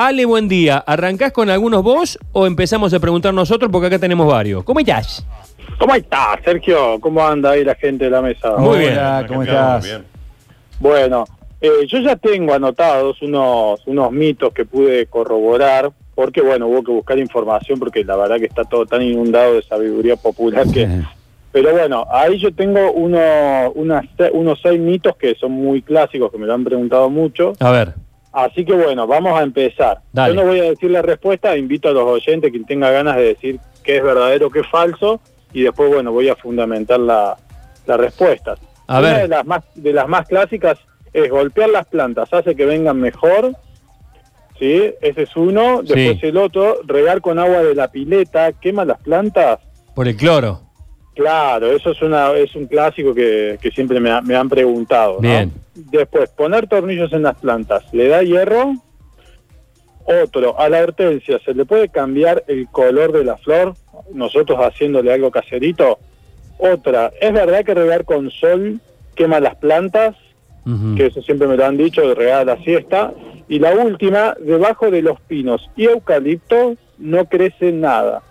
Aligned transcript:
Ale, 0.00 0.26
buen 0.26 0.46
día. 0.46 0.78
¿Arrancás 0.86 1.32
con 1.32 1.50
algunos 1.50 1.82
vos 1.82 2.20
o 2.30 2.46
empezamos 2.46 2.94
a 2.94 3.00
preguntar 3.00 3.34
nosotros? 3.34 3.68
Porque 3.68 3.88
acá 3.88 3.98
tenemos 3.98 4.28
varios. 4.28 4.62
¿Cómo 4.62 4.78
estás? 4.78 5.26
¿Cómo 5.76 5.92
estás, 5.92 6.38
Sergio? 6.44 7.00
¿Cómo 7.00 7.26
anda 7.26 7.50
ahí 7.50 7.64
la 7.64 7.74
gente 7.74 8.04
de 8.04 8.10
la 8.12 8.22
mesa? 8.22 8.56
Muy 8.58 8.78
bien. 8.78 8.92
Hola, 8.92 9.24
¿cómo 9.26 9.42
estás? 9.42 10.00
Bueno, 10.78 11.24
eh, 11.60 11.84
yo 11.88 11.98
ya 11.98 12.14
tengo 12.14 12.54
anotados 12.54 13.20
unos, 13.22 13.84
unos 13.86 14.12
mitos 14.12 14.52
que 14.52 14.64
pude 14.64 15.06
corroborar, 15.06 15.90
porque 16.14 16.42
bueno, 16.42 16.68
hubo 16.68 16.84
que 16.84 16.92
buscar 16.92 17.18
información 17.18 17.80
porque 17.80 18.04
la 18.04 18.14
verdad 18.14 18.36
que 18.38 18.46
está 18.46 18.62
todo 18.62 18.86
tan 18.86 19.02
inundado 19.02 19.54
de 19.54 19.62
sabiduría 19.64 20.14
popular 20.14 20.64
que... 20.72 20.88
Pero 21.50 21.72
bueno, 21.72 22.06
ahí 22.12 22.38
yo 22.38 22.54
tengo 22.54 22.92
uno, 22.92 23.72
unas, 23.74 24.04
unos 24.32 24.60
seis 24.62 24.78
mitos 24.78 25.16
que 25.16 25.34
son 25.34 25.50
muy 25.50 25.82
clásicos, 25.82 26.30
que 26.30 26.38
me 26.38 26.46
lo 26.46 26.54
han 26.54 26.62
preguntado 26.62 27.10
mucho. 27.10 27.54
A 27.58 27.72
ver. 27.72 27.94
Así 28.32 28.64
que 28.64 28.74
bueno, 28.74 29.06
vamos 29.06 29.38
a 29.38 29.42
empezar. 29.42 29.98
Dale. 30.12 30.34
Yo 30.34 30.40
no 30.42 30.48
voy 30.48 30.60
a 30.60 30.64
decir 30.64 30.90
la 30.90 31.02
respuesta, 31.02 31.56
invito 31.56 31.88
a 31.88 31.92
los 31.92 32.04
oyentes, 32.04 32.50
quien 32.50 32.64
tenga 32.66 32.90
ganas 32.90 33.16
de 33.16 33.22
decir 33.24 33.58
qué 33.82 33.96
es 33.96 34.02
verdadero, 34.02 34.50
qué 34.50 34.60
es 34.60 34.66
falso, 34.68 35.20
y 35.52 35.62
después, 35.62 35.88
bueno, 35.92 36.12
voy 36.12 36.28
a 36.28 36.36
fundamentar 36.36 37.00
la, 37.00 37.36
las 37.86 37.98
respuestas. 37.98 38.58
A 38.86 38.98
Una 39.00 39.08
ver. 39.12 39.22
de 39.22 39.28
las, 39.28 39.46
más, 39.46 39.64
de 39.74 39.92
las 39.92 40.08
más 40.08 40.26
clásicas 40.28 40.78
es 41.12 41.30
golpear 41.30 41.70
las 41.70 41.86
plantas, 41.86 42.32
hace 42.32 42.54
que 42.54 42.66
vengan 42.66 43.00
mejor, 43.00 43.52
¿sí? 44.58 44.92
Ese 45.00 45.22
es 45.22 45.36
uno. 45.36 45.82
Después 45.82 46.20
Sí. 46.20 46.26
el 46.26 46.36
otro, 46.36 46.78
regar 46.84 47.20
con 47.20 47.38
agua 47.38 47.62
de 47.62 47.74
la 47.74 47.88
pileta, 47.90 48.52
quema 48.52 48.84
las 48.84 49.00
plantas. 49.00 49.60
Por 49.94 50.06
el 50.06 50.16
cloro. 50.16 50.60
Claro, 51.18 51.72
eso 51.72 51.90
es 51.90 52.00
una 52.00 52.30
es 52.34 52.54
un 52.54 52.66
clásico 52.66 53.12
que, 53.12 53.58
que 53.60 53.72
siempre 53.72 53.98
me, 53.98 54.08
ha- 54.08 54.20
me 54.20 54.36
han 54.36 54.48
preguntado. 54.48 55.14
¿no? 55.14 55.20
Bien. 55.28 55.52
Después, 55.74 56.30
poner 56.30 56.68
tornillos 56.68 57.12
en 57.12 57.24
las 57.24 57.34
plantas, 57.36 57.82
¿le 57.92 58.06
da 58.06 58.22
hierro? 58.22 58.74
Otro, 60.22 60.58
a 60.60 60.68
la 60.68 60.80
hortensia, 60.80 61.40
¿se 61.44 61.52
le 61.54 61.64
puede 61.64 61.88
cambiar 61.88 62.44
el 62.46 62.68
color 62.68 63.10
de 63.10 63.24
la 63.24 63.36
flor? 63.36 63.74
Nosotros 64.14 64.58
haciéndole 64.60 65.12
algo 65.12 65.32
caserito. 65.32 65.98
Otra, 66.56 67.10
¿es 67.20 67.32
verdad 67.32 67.64
que 67.64 67.74
regar 67.74 68.04
con 68.04 68.30
sol 68.30 68.80
quema 69.16 69.40
las 69.40 69.56
plantas? 69.56 70.14
Que 70.96 71.06
eso 71.06 71.20
siempre 71.22 71.48
me 71.48 71.56
lo 71.56 71.64
han 71.66 71.76
dicho, 71.76 72.06
de 72.06 72.14
regar 72.14 72.42
a 72.42 72.44
la 72.56 72.62
siesta. 72.62 73.12
Y 73.48 73.58
la 73.58 73.74
última, 73.74 74.36
debajo 74.40 74.88
de 74.90 75.02
los 75.02 75.20
pinos 75.22 75.68
y 75.76 75.86
eucalipto 75.86 76.76
no 76.98 77.24
crece 77.24 77.72
nada. 77.72 78.22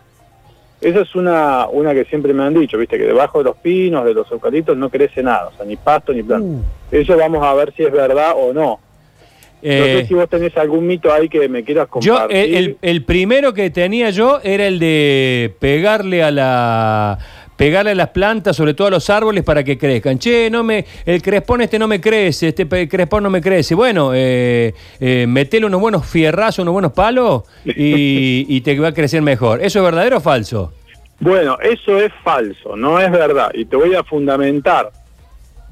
Esa 0.79 1.01
es 1.01 1.15
una, 1.15 1.67
una 1.67 1.93
que 1.93 2.05
siempre 2.05 2.33
me 2.33 2.43
han 2.43 2.53
dicho, 2.53 2.77
viste, 2.77 2.97
que 2.97 3.05
debajo 3.05 3.39
de 3.39 3.45
los 3.45 3.57
pinos, 3.57 4.05
de 4.05 4.13
los 4.13 4.31
eucaliptos, 4.31 4.77
no 4.77 4.89
crece 4.89 5.23
nada, 5.23 5.47
o 5.47 5.57
sea, 5.57 5.65
ni 5.65 5.75
pasto 5.75 6.13
ni 6.13 6.21
planta. 6.21 6.45
Uh. 6.47 6.61
Eso 6.91 7.17
vamos 7.17 7.43
a 7.45 7.53
ver 7.55 7.73
si 7.75 7.83
es 7.83 7.91
verdad 7.91 8.33
o 8.35 8.53
no. 8.53 8.61
No 8.61 8.79
Eh, 9.63 10.01
sé 10.01 10.07
si 10.07 10.13
vos 10.13 10.29
tenés 10.29 10.55
algún 10.55 10.85
mito 10.85 11.11
ahí 11.11 11.27
que 11.27 11.49
me 11.49 11.63
quieras 11.63 11.87
yo, 11.99 12.13
compartir. 12.13 12.37
el, 12.37 12.53
el- 12.55 12.77
el 12.83 13.03
primero 13.03 13.55
que 13.55 13.71
tenía 13.71 14.11
yo 14.11 14.39
era 14.43 14.67
el 14.67 14.77
de 14.77 15.51
pegarle 15.59 16.21
a 16.21 16.29
la 16.29 17.17
pegarle 17.57 17.91
a 17.91 17.95
las 17.95 18.09
plantas, 18.09 18.55
sobre 18.55 18.73
todo 18.73 18.87
a 18.87 18.91
los 18.91 19.09
árboles, 19.09 19.43
para 19.43 19.63
que 19.63 19.77
crezcan. 19.77 20.19
Che, 20.19 20.49
no 20.49 20.63
me, 20.63 20.85
el 21.05 21.21
crespón 21.21 21.61
este 21.61 21.77
no 21.77 21.87
me 21.87 21.99
crece, 21.99 22.49
este 22.49 22.67
crespón 22.87 23.23
no 23.23 23.29
me 23.29 23.41
crece. 23.41 23.75
Bueno, 23.75 24.11
eh, 24.13 24.73
eh, 25.01 25.25
metele 25.27 25.65
unos 25.65 25.81
buenos 25.81 26.05
fierrazos, 26.05 26.59
unos 26.59 26.73
buenos 26.73 26.93
palos 26.93 27.43
y, 27.65 28.45
y 28.47 28.61
te 28.61 28.79
va 28.79 28.89
a 28.89 28.93
crecer 28.93 29.21
mejor. 29.21 29.61
¿Eso 29.61 29.79
es 29.79 29.85
verdadero 29.85 30.17
o 30.17 30.21
falso? 30.21 30.71
Bueno, 31.19 31.57
eso 31.59 31.99
es 31.99 32.13
falso, 32.23 32.75
no 32.75 32.99
es 32.99 33.11
verdad. 33.11 33.49
Y 33.53 33.65
te 33.65 33.75
voy 33.75 33.95
a 33.95 34.03
fundamentar. 34.03 34.91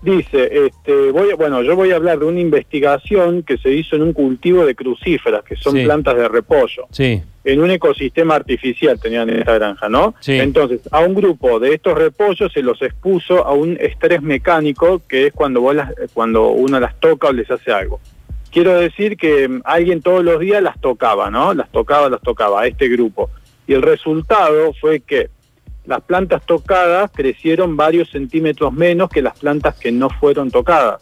Dice, 0.02 0.68
este, 0.68 1.12
voy 1.12 1.32
a- 1.32 1.36
bueno, 1.36 1.64
yo 1.64 1.76
voy 1.76 1.92
a 1.92 1.96
hablar 1.96 2.20
de 2.20 2.26
una 2.26 2.40
investigación 2.40 3.42
que 3.44 3.58
se 3.58 3.72
hizo 3.72 3.96
en 3.96 4.04
un 4.04 4.14
cultivo 4.14 4.66
de 4.66 4.76
crucíferas, 4.76 5.44
que 5.44 5.56
son 5.56 5.74
Sí. 5.76 5.84
plantas 5.84 6.16
de 6.16 6.28
repollo. 6.28 6.86
Sí. 6.92 7.22
en 7.48 7.62
un 7.62 7.70
ecosistema 7.70 8.34
artificial 8.34 9.00
tenían 9.00 9.30
en 9.30 9.38
esta 9.38 9.54
granja, 9.54 9.88
¿no? 9.88 10.16
Sí. 10.20 10.34
Entonces, 10.40 10.80
a 10.92 11.02
un 11.02 11.14
grupo 11.14 11.60
de 11.60 11.76
estos 11.76 11.96
repollos 11.96 12.52
se 12.52 12.64
los 12.64 12.82
expuso 12.82 13.46
a 13.46 13.54
un 13.54 13.78
estrés 13.80 14.24
mecánico, 14.24 15.00
que 15.08 15.28
es 15.28 15.34
cuando, 15.34 15.62
vos 15.62 15.76
las- 15.76 15.94
cuando 16.16 16.48
uno 16.50 16.80
las 16.80 17.00
toca 17.00 17.28
o 17.28 17.32
les 17.34 17.52
hace 17.52 17.72
algo. 17.72 18.00
Quiero 18.52 18.80
decir 18.80 19.16
que 19.16 19.48
mm, 19.48 19.62
alguien 19.64 20.02
todos 20.02 20.24
los 20.24 20.40
días 20.40 20.64
las 20.64 20.82
tocaba, 20.82 21.30
¿no? 21.30 21.54
Las 21.54 21.70
tocaba, 21.72 22.10
las 22.10 22.22
tocaba 22.22 22.62
a 22.64 22.68
este 22.68 22.88
grupo. 22.88 23.30
Y 23.68 23.74
el 23.74 23.84
resultado 23.84 24.74
fue 24.82 25.02
que 25.02 25.30
las 25.88 26.02
plantas 26.02 26.46
tocadas 26.46 27.12
crecieron 27.14 27.76
varios 27.78 28.10
centímetros 28.10 28.74
menos 28.74 29.10
que 29.10 29.22
las 29.22 29.38
plantas 29.40 29.76
que 29.76 29.92
no 29.92 30.10
fueron 30.10 30.52
tocadas. 30.52 31.02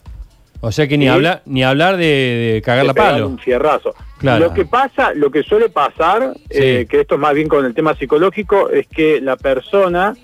O 0.61 0.71
sea 0.71 0.87
que 0.87 0.97
ni, 0.97 1.05
Sí. 1.05 1.09
habla, 1.09 1.41
ni 1.45 1.63
hablar 1.63 1.97
de, 1.97 2.05
de 2.53 2.61
cagar 2.63 2.83
de 2.83 2.87
la 2.87 2.93
palo. 2.93 3.27
un 3.27 3.37
fierrazo. 3.39 3.93
Claro. 4.17 4.45
Lo 4.45 4.53
que 4.53 4.63
pasa, 4.65 5.13
lo 5.13 5.29
que 5.29 5.43
suele 5.43 5.67
pasar, 5.67 6.33
eh, 6.49 6.85
que 6.89 7.01
esto 7.01 7.15
es 7.15 7.21
más 7.21 7.33
bien 7.33 7.49
con 7.49 7.65
el 7.65 7.73
tema 7.73 7.93
psicológico, 7.95 8.69
es 8.69 8.87
que 8.87 9.19
la 9.19 9.35
persona 9.35 10.15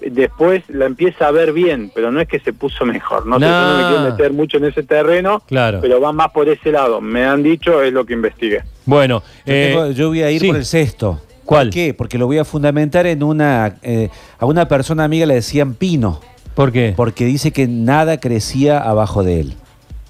eh, 0.00 0.10
después 0.12 0.62
la 0.68 0.86
empieza 0.86 1.26
a 1.26 1.32
ver 1.32 1.52
bien, 1.52 1.90
pero 1.92 2.12
no 2.12 2.20
es 2.20 2.28
que 2.28 2.38
se 2.38 2.52
puso 2.52 2.84
mejor. 2.84 3.26
No, 3.26 3.40
sé, 3.40 3.46
yo 3.46 3.50
no 3.50 3.76
me 3.78 3.88
quiero 3.88 4.10
meter 4.12 4.32
mucho 4.32 4.58
en 4.58 4.66
ese 4.66 4.84
terreno, 4.84 5.42
Claro. 5.48 5.80
pero 5.80 6.00
va 6.00 6.12
más 6.12 6.30
por 6.30 6.48
ese 6.48 6.70
lado. 6.70 7.00
Me 7.00 7.24
han 7.24 7.42
dicho, 7.42 7.82
es 7.82 7.92
lo 7.92 8.04
que 8.06 8.12
investigué. 8.14 8.62
Bueno, 8.86 9.24
Yo, 9.44 9.52
eh, 9.52 9.70
tengo- 9.74 9.90
yo 9.90 10.08
voy 10.10 10.22
a 10.22 10.30
ir 10.30 10.40
sí. 10.40 10.46
por 10.46 10.56
el 10.56 10.64
sexto. 10.64 11.20
¿Cuál? 11.48 11.68
¿Por 11.68 11.72
qué? 11.74 11.94
Porque 11.94 12.18
lo 12.18 12.26
voy 12.26 12.36
a 12.36 12.44
fundamentar 12.44 13.06
en 13.06 13.22
una... 13.22 13.76
eh, 13.82 14.10
a 14.38 14.44
una 14.44 14.68
persona 14.68 15.04
amiga 15.04 15.24
le 15.24 15.32
decían 15.34 15.72
pino, 15.72 16.20
¿Por 16.54 16.72
qué? 16.72 16.92
porque 16.94 17.24
dice 17.24 17.52
que 17.52 17.66
nada 17.66 18.20
crecía 18.20 18.78
abajo 18.82 19.24
de 19.24 19.40
él. 19.40 19.54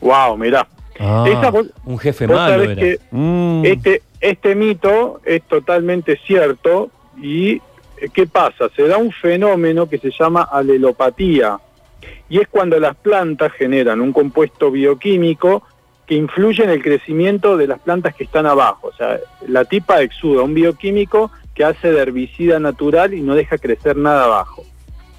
Wow, 0.00 0.37
mirá. 0.37 0.66
Ah, 0.99 1.25
Esa 1.28 1.50
vos- 1.50 1.69
un 1.84 1.97
jefe 1.99 2.26
malo 2.26 2.65
era. 2.65 2.75
que 2.75 2.99
Mm. 3.12 3.62
este, 3.66 4.03
este 4.21 4.56
mito 4.56 5.21
es 5.25 5.43
totalmente 5.44 6.19
cierto 6.26 6.91
y 7.22 7.53
eh, 7.53 7.60
¿qué 8.12 8.26
pasa? 8.26 8.69
Se 8.75 8.88
da 8.88 8.97
un 8.99 9.12
fenómeno 9.12 9.88
que 9.88 9.99
se 9.99 10.10
llama 10.10 10.43
alelopatía 10.43 11.60
y 12.28 12.41
es 12.41 12.49
cuando 12.49 12.81
las 12.81 12.97
plantas 12.97 13.53
generan 13.53 14.00
un 14.00 14.12
compuesto 14.12 14.72
bioquímico 14.72 15.62
que 16.08 16.14
influye 16.14 16.64
en 16.64 16.70
el 16.70 16.82
crecimiento 16.82 17.58
de 17.58 17.66
las 17.66 17.78
plantas 17.80 18.14
que 18.14 18.24
están 18.24 18.46
abajo. 18.46 18.88
O 18.88 18.92
sea, 18.94 19.20
la 19.46 19.66
tipa 19.66 20.00
exuda 20.00 20.42
un 20.42 20.54
bioquímico 20.54 21.30
que 21.54 21.64
hace 21.64 21.92
de 21.92 22.00
herbicida 22.00 22.58
natural 22.58 23.12
y 23.12 23.20
no 23.20 23.34
deja 23.34 23.58
crecer 23.58 23.96
nada 23.96 24.24
abajo. 24.24 24.64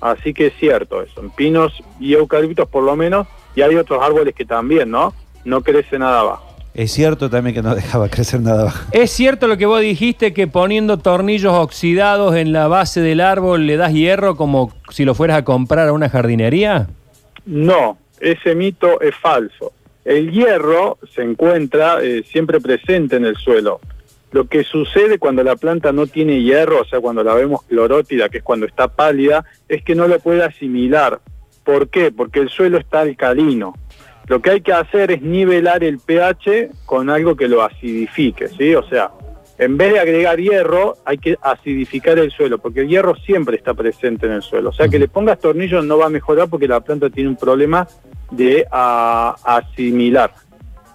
Así 0.02 0.34
que 0.34 0.48
es 0.48 0.54
cierto 0.60 1.04
eso, 1.04 1.22
en 1.22 1.30
pinos 1.30 1.84
y 2.00 2.14
eucaliptos 2.14 2.68
por 2.68 2.84
lo 2.84 2.96
menos, 2.96 3.28
y 3.56 3.62
hay 3.62 3.76
otros 3.76 4.02
árboles 4.02 4.34
que 4.34 4.46
también, 4.46 4.90
¿no? 4.90 5.14
No 5.46 5.62
crece 5.62 6.00
nada 6.00 6.22
abajo. 6.22 6.56
Es 6.74 6.92
cierto 6.92 7.30
también 7.30 7.54
que 7.54 7.62
no 7.62 7.76
dejaba 7.76 8.10
crecer 8.10 8.42
nada 8.42 8.62
abajo. 8.62 8.80
¿Es 8.92 9.12
cierto 9.12 9.48
lo 9.48 9.58
que 9.58 9.68
vos 9.68 9.82
dijiste 9.82 10.34
que 10.34 10.48
poniendo 10.48 10.98
tornillos 10.98 11.54
oxidados 11.54 12.36
en 12.36 12.52
la 12.52 12.68
base 12.68 13.02
del 13.02 13.22
árbol 13.22 13.68
le 13.68 13.78
das 13.78 13.94
hierro 13.94 14.36
como 14.36 14.74
si 14.90 15.06
lo 15.06 15.14
fueras 15.14 15.38
a 15.38 15.44
comprar 15.44 15.88
a 15.88 15.94
una 15.94 16.10
jardinería? 16.10 16.88
No, 17.46 17.98
ese 18.20 18.56
mito 18.56 19.00
es 19.02 19.16
falso. 19.16 19.74
El 20.10 20.32
hierro 20.32 20.98
se 21.14 21.22
encuentra 21.22 22.02
eh, 22.02 22.24
siempre 22.24 22.60
presente 22.60 23.18
en 23.18 23.26
el 23.26 23.36
suelo. 23.36 23.80
Lo 24.32 24.46
que 24.48 24.64
sucede 24.64 25.20
cuando 25.20 25.44
la 25.44 25.56
planta 25.56 25.92
no 25.92 26.08
tiene 26.08 26.42
hierro, 26.42 26.82
o 26.82 26.86
sea, 26.86 27.00
cuando 27.00 27.24
la 27.24 27.36
vemos 27.36 27.62
clorótida, 27.66 28.28
que 28.28 28.40
es 28.40 28.44
cuando 28.44 28.66
está 28.66 28.88
pálida, 28.88 29.46
es 29.68 29.84
que 29.84 29.94
no 29.94 30.08
lo 30.08 30.20
puede 30.20 30.44
asimilar. 30.44 31.20
¿Por 31.64 31.90
qué? 31.90 32.12
Porque 32.12 32.40
el 32.40 32.50
suelo 32.50 32.80
está 32.80 33.02
alcalino. 33.02 33.76
Lo 34.26 34.42
que 34.42 34.50
hay 34.50 34.62
que 34.62 34.74
hacer 34.74 35.12
es 35.12 35.22
nivelar 35.22 35.84
el 35.84 36.00
pH 36.00 36.72
con 36.88 37.12
algo 37.12 37.36
que 37.36 37.48
lo 37.48 37.62
acidifique, 37.62 38.48
¿sí? 38.48 38.74
O 38.74 38.82
sea, 38.90 39.12
en 39.60 39.78
vez 39.78 39.94
de 39.94 40.00
agregar 40.00 40.40
hierro, 40.40 40.96
hay 41.06 41.18
que 41.18 41.38
acidificar 41.42 42.18
el 42.18 42.32
suelo, 42.32 42.58
porque 42.60 42.80
el 42.82 42.88
hierro 42.88 43.14
siempre 43.16 43.58
está 43.58 43.74
presente 43.74 44.26
en 44.26 44.32
el 44.32 44.42
suelo. 44.42 44.70
O 44.70 44.74
sea, 44.74 44.88
que 44.88 44.98
le 44.98 45.10
pongas 45.10 45.38
tornillos 45.40 45.86
no 45.86 45.98
va 45.98 46.06
a 46.06 46.10
mejorar 46.10 46.48
porque 46.50 46.68
la 46.68 46.80
planta 46.80 47.10
tiene 47.10 47.30
un 47.30 47.36
problema 47.36 47.86
de 48.32 48.66
asimilar. 49.44 50.34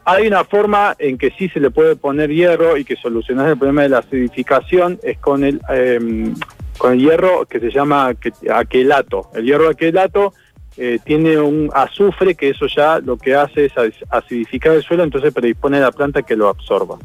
Hay 0.06 0.26
una 0.26 0.44
forma 0.44 0.94
en 0.98 1.16
que 1.19 1.30
sí 1.30 1.48
se 1.48 1.60
le 1.60 1.70
puede 1.70 1.97
poner 1.97 2.30
hierro 2.30 2.76
y 2.76 2.84
que 2.84 2.97
solucionar 2.97 3.48
el 3.50 3.56
problema 3.58 3.82
de 3.82 3.88
la 3.91 3.99
acidificación 3.99 4.99
es 5.02 5.19
con 5.19 5.44
el, 5.44 5.60
em, 5.69 6.34
con 6.78 6.93
el 6.94 6.99
hierro 7.00 7.46
que 7.46 7.60
se 7.60 7.70
llama 7.70 8.14
que- 8.14 8.32
aquelato. 8.50 9.31
El 9.34 9.44
hierro 9.44 9.69
aquelato 9.69 10.32
eh, 10.76 10.99
tiene 11.05 11.38
un 11.38 11.70
azufre 11.72 12.34
que 12.34 12.49
eso 12.50 12.67
ya 12.67 12.99
lo 12.99 13.17
que 13.17 13.34
hace 13.34 13.67
es 13.67 13.72
acidificar 14.10 14.75
el 14.75 14.82
suelo, 14.82 15.05
entonces 15.05 15.32
predispone 15.32 15.76
a 15.76 15.81
la 15.82 15.93
planta 15.93 16.22
que 16.22 16.34
lo 16.34 16.49
absorba. 16.49 16.99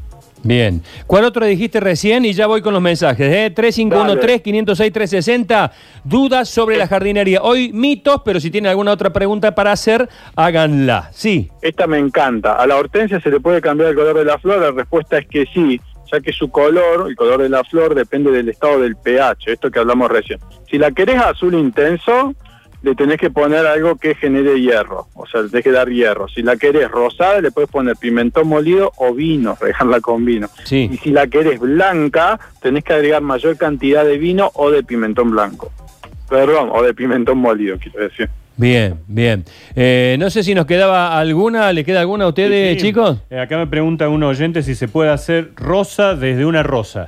Bien. 0.43 0.81
¿Cuál 1.05 1.25
otro 1.25 1.45
dijiste 1.45 1.79
recién? 1.79 2.25
Y 2.25 2.33
ya 2.33 2.47
voy 2.47 2.61
con 2.61 2.73
los 2.73 2.81
mensajes. 2.81 3.31
¿eh? 3.31 3.53
3513-506-360. 3.55 5.71
Dudas 6.03 6.49
sobre 6.49 6.77
la 6.77 6.87
jardinería. 6.87 7.41
Hoy 7.41 7.71
mitos, 7.73 8.21
pero 8.23 8.39
si 8.39 8.49
tienen 8.49 8.69
alguna 8.69 8.91
otra 8.91 9.11
pregunta 9.11 9.53
para 9.53 9.71
hacer, 9.71 10.07
háganla. 10.35 11.09
Sí. 11.11 11.49
Esta 11.61 11.87
me 11.87 11.97
encanta. 11.97 12.53
¿A 12.53 12.67
la 12.67 12.77
hortensia 12.77 13.19
se 13.19 13.29
le 13.29 13.39
puede 13.39 13.61
cambiar 13.61 13.89
el 13.89 13.95
color 13.95 14.17
de 14.17 14.25
la 14.25 14.37
flor? 14.37 14.61
La 14.61 14.71
respuesta 14.71 15.17
es 15.17 15.27
que 15.27 15.45
sí, 15.53 15.79
ya 16.11 16.21
que 16.21 16.31
su 16.31 16.49
color, 16.49 17.09
el 17.09 17.15
color 17.15 17.41
de 17.41 17.49
la 17.49 17.63
flor, 17.63 17.95
depende 17.95 18.31
del 18.31 18.49
estado 18.49 18.79
del 18.79 18.95
pH, 18.95 19.53
esto 19.53 19.69
que 19.69 19.79
hablamos 19.79 20.09
recién. 20.09 20.39
Si 20.69 20.77
la 20.77 20.91
querés 20.91 21.17
azul 21.17 21.53
intenso, 21.53 22.33
le 22.81 22.95
tenés 22.95 23.17
que 23.17 23.29
poner 23.29 23.65
algo 23.65 23.97
que 23.97 24.15
genere 24.15 24.59
hierro, 24.61 25.07
o 25.13 25.25
sea, 25.27 25.41
le 25.41 25.49
tenés 25.49 25.63
que 25.65 25.71
dar 25.71 25.89
hierro. 25.89 26.27
Si 26.29 26.41
la 26.41 26.55
querés 26.55 26.89
rosada, 26.89 27.41
le 27.41 27.51
puedes 27.51 27.69
poner 27.69 27.95
pimentón 27.97 28.47
molido 28.47 28.91
o 28.97 29.13
vino, 29.13 29.57
regarla 29.61 29.99
con 29.99 30.23
vino. 30.23 30.47
Sí. 30.63 30.89
Y 30.91 30.97
si 30.97 31.09
la 31.11 31.27
querés 31.27 31.59
blanca, 31.59 32.39
tenés 32.61 32.83
que 32.85 32.93
agregar 32.93 33.21
mayor 33.21 33.57
cantidad 33.57 34.05
de 34.05 34.17
vino 34.17 34.51
o 34.55 34.71
de 34.71 34.83
pimentón 34.83 35.31
blanco. 35.31 35.71
Perdón, 36.29 36.69
o 36.71 36.83
de 36.83 36.93
pimentón 36.93 37.39
molido, 37.39 37.77
quiero 37.79 37.99
decir. 38.07 38.29
Bien, 38.55 38.95
bien. 39.07 39.45
Eh, 39.75 40.17
no 40.19 40.29
sé 40.29 40.43
si 40.43 40.53
nos 40.53 40.65
quedaba 40.65 41.17
alguna, 41.17 41.71
¿le 41.73 41.83
queda 41.85 42.01
alguna 42.01 42.25
a 42.25 42.27
ustedes, 42.27 42.75
Sí, 42.79 42.87
chicos? 42.87 43.17
eh, 43.29 43.39
acá 43.39 43.57
me 43.57 43.67
pregunta 43.67 44.07
un 44.09 44.21
oyente 44.23 44.61
si 44.63 44.75
se 44.75 44.87
puede 44.89 45.09
hacer 45.09 45.51
rosa 45.55 46.13
desde 46.15 46.45
una 46.45 46.61
rosa. 46.61 47.07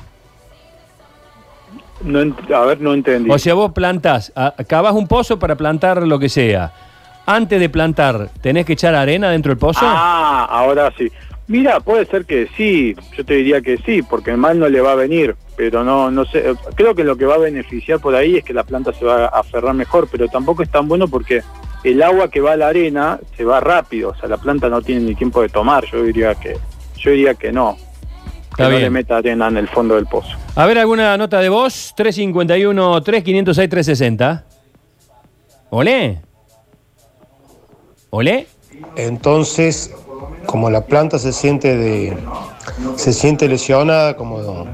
No 2.04 2.20
a 2.54 2.60
ver, 2.66 2.81
no 2.81 2.94
entendí. 2.94 3.31
O 3.31 3.38
sea, 3.38 3.54
vos 3.54 3.72
plantás, 3.72 4.32
a- 4.34 4.54
cavás 4.66 4.94
un 4.94 5.06
pozo 5.06 5.38
para 5.38 5.56
plantar 5.56 6.06
lo 6.06 6.19
que 6.19 6.28
sea. 6.28 6.72
Antes 7.26 7.60
de 7.60 7.69
plantar, 7.69 8.28
¿tenés 8.40 8.66
que 8.66 8.72
echar 8.72 8.94
arena 8.94 9.31
dentro 9.31 9.50
del 9.50 9.58
pozo? 9.58 9.81
Ah, 9.82 10.46
ahora 10.50 10.93
sí. 10.99 11.10
Mira, 11.49 11.81
puede 11.81 12.06
ser 12.06 12.25
que 12.25 12.49
sí, 12.56 12.96
yo 13.16 13.25
te 13.25 13.34
diría 13.34 13.60
que 13.60 13.76
sí, 13.78 14.02
porque 14.02 14.37
mal 14.37 14.58
no 14.58 14.69
le 14.69 14.81
va 14.81 14.93
a 14.93 14.96
venir, 14.96 15.37
pero 15.56 15.84
no, 15.84 16.10
no 16.10 16.25
sé, 16.25 16.54
creo 16.76 16.94
que 16.94 17.04
lo 17.04 17.16
que 17.16 17.26
va 17.26 17.34
a 17.34 17.38
beneficiar 17.38 18.00
por 18.00 18.14
ahí 18.14 18.37
es 18.37 18.44
que 18.44 18.55
la 18.55 18.64
planta 18.64 18.93
se 18.93 19.05
va 19.05 19.25
a 19.26 19.40
aferrar 19.40 19.75
mejor, 19.75 20.08
pero 20.10 20.28
tampoco 20.28 20.62
es 20.62 20.70
tan 20.70 20.88
bueno 20.88 21.08
porque 21.08 21.43
el 21.84 22.02
agua 22.02 22.28
que 22.31 22.40
va 22.40 22.52
a 22.52 22.56
la 22.56 22.69
arena 22.69 23.19
se 23.37 23.44
va 23.44 23.60
rápido, 23.60 24.10
o 24.10 24.14
sea, 24.16 24.28
la 24.28 24.37
planta 24.38 24.69
no 24.69 24.81
tiene 24.82 25.02
ni 25.02 25.14
tiempo 25.14 25.43
de 25.43 25.48
tomar, 25.48 25.84
yo 25.87 26.02
diría 26.05 26.34
que, 26.37 26.56
yo 26.96 27.10
diría 27.10 27.34
que 27.34 27.52
no, 27.52 27.76
que 28.56 28.62
Está 28.62 28.64
no 28.64 28.70
bien. 28.70 28.82
le 28.82 28.90
meta 28.90 29.16
arena 29.16 29.49
en 29.49 29.56
el 29.56 29.69
fondo 29.69 29.94
del 29.96 30.06
pozo. 30.06 30.37
A 30.54 30.66
ver, 30.66 30.78
¿alguna 30.78 31.16
nota 31.16 31.40
de 31.40 31.49
voz? 31.49 31.94
351-3506-360. 31.96 34.43
¿Olé? 35.70 36.20
¿Olé? 38.10 38.46
Entonces, 38.96 39.94
como 40.46 40.70
la 40.70 40.84
planta 40.84 41.19
se 41.19 41.32
siente 41.32 41.76
de 41.76 42.16
se 42.96 43.12
siente 43.12 43.49
lesionada, 43.49 44.16
como, 44.16 44.66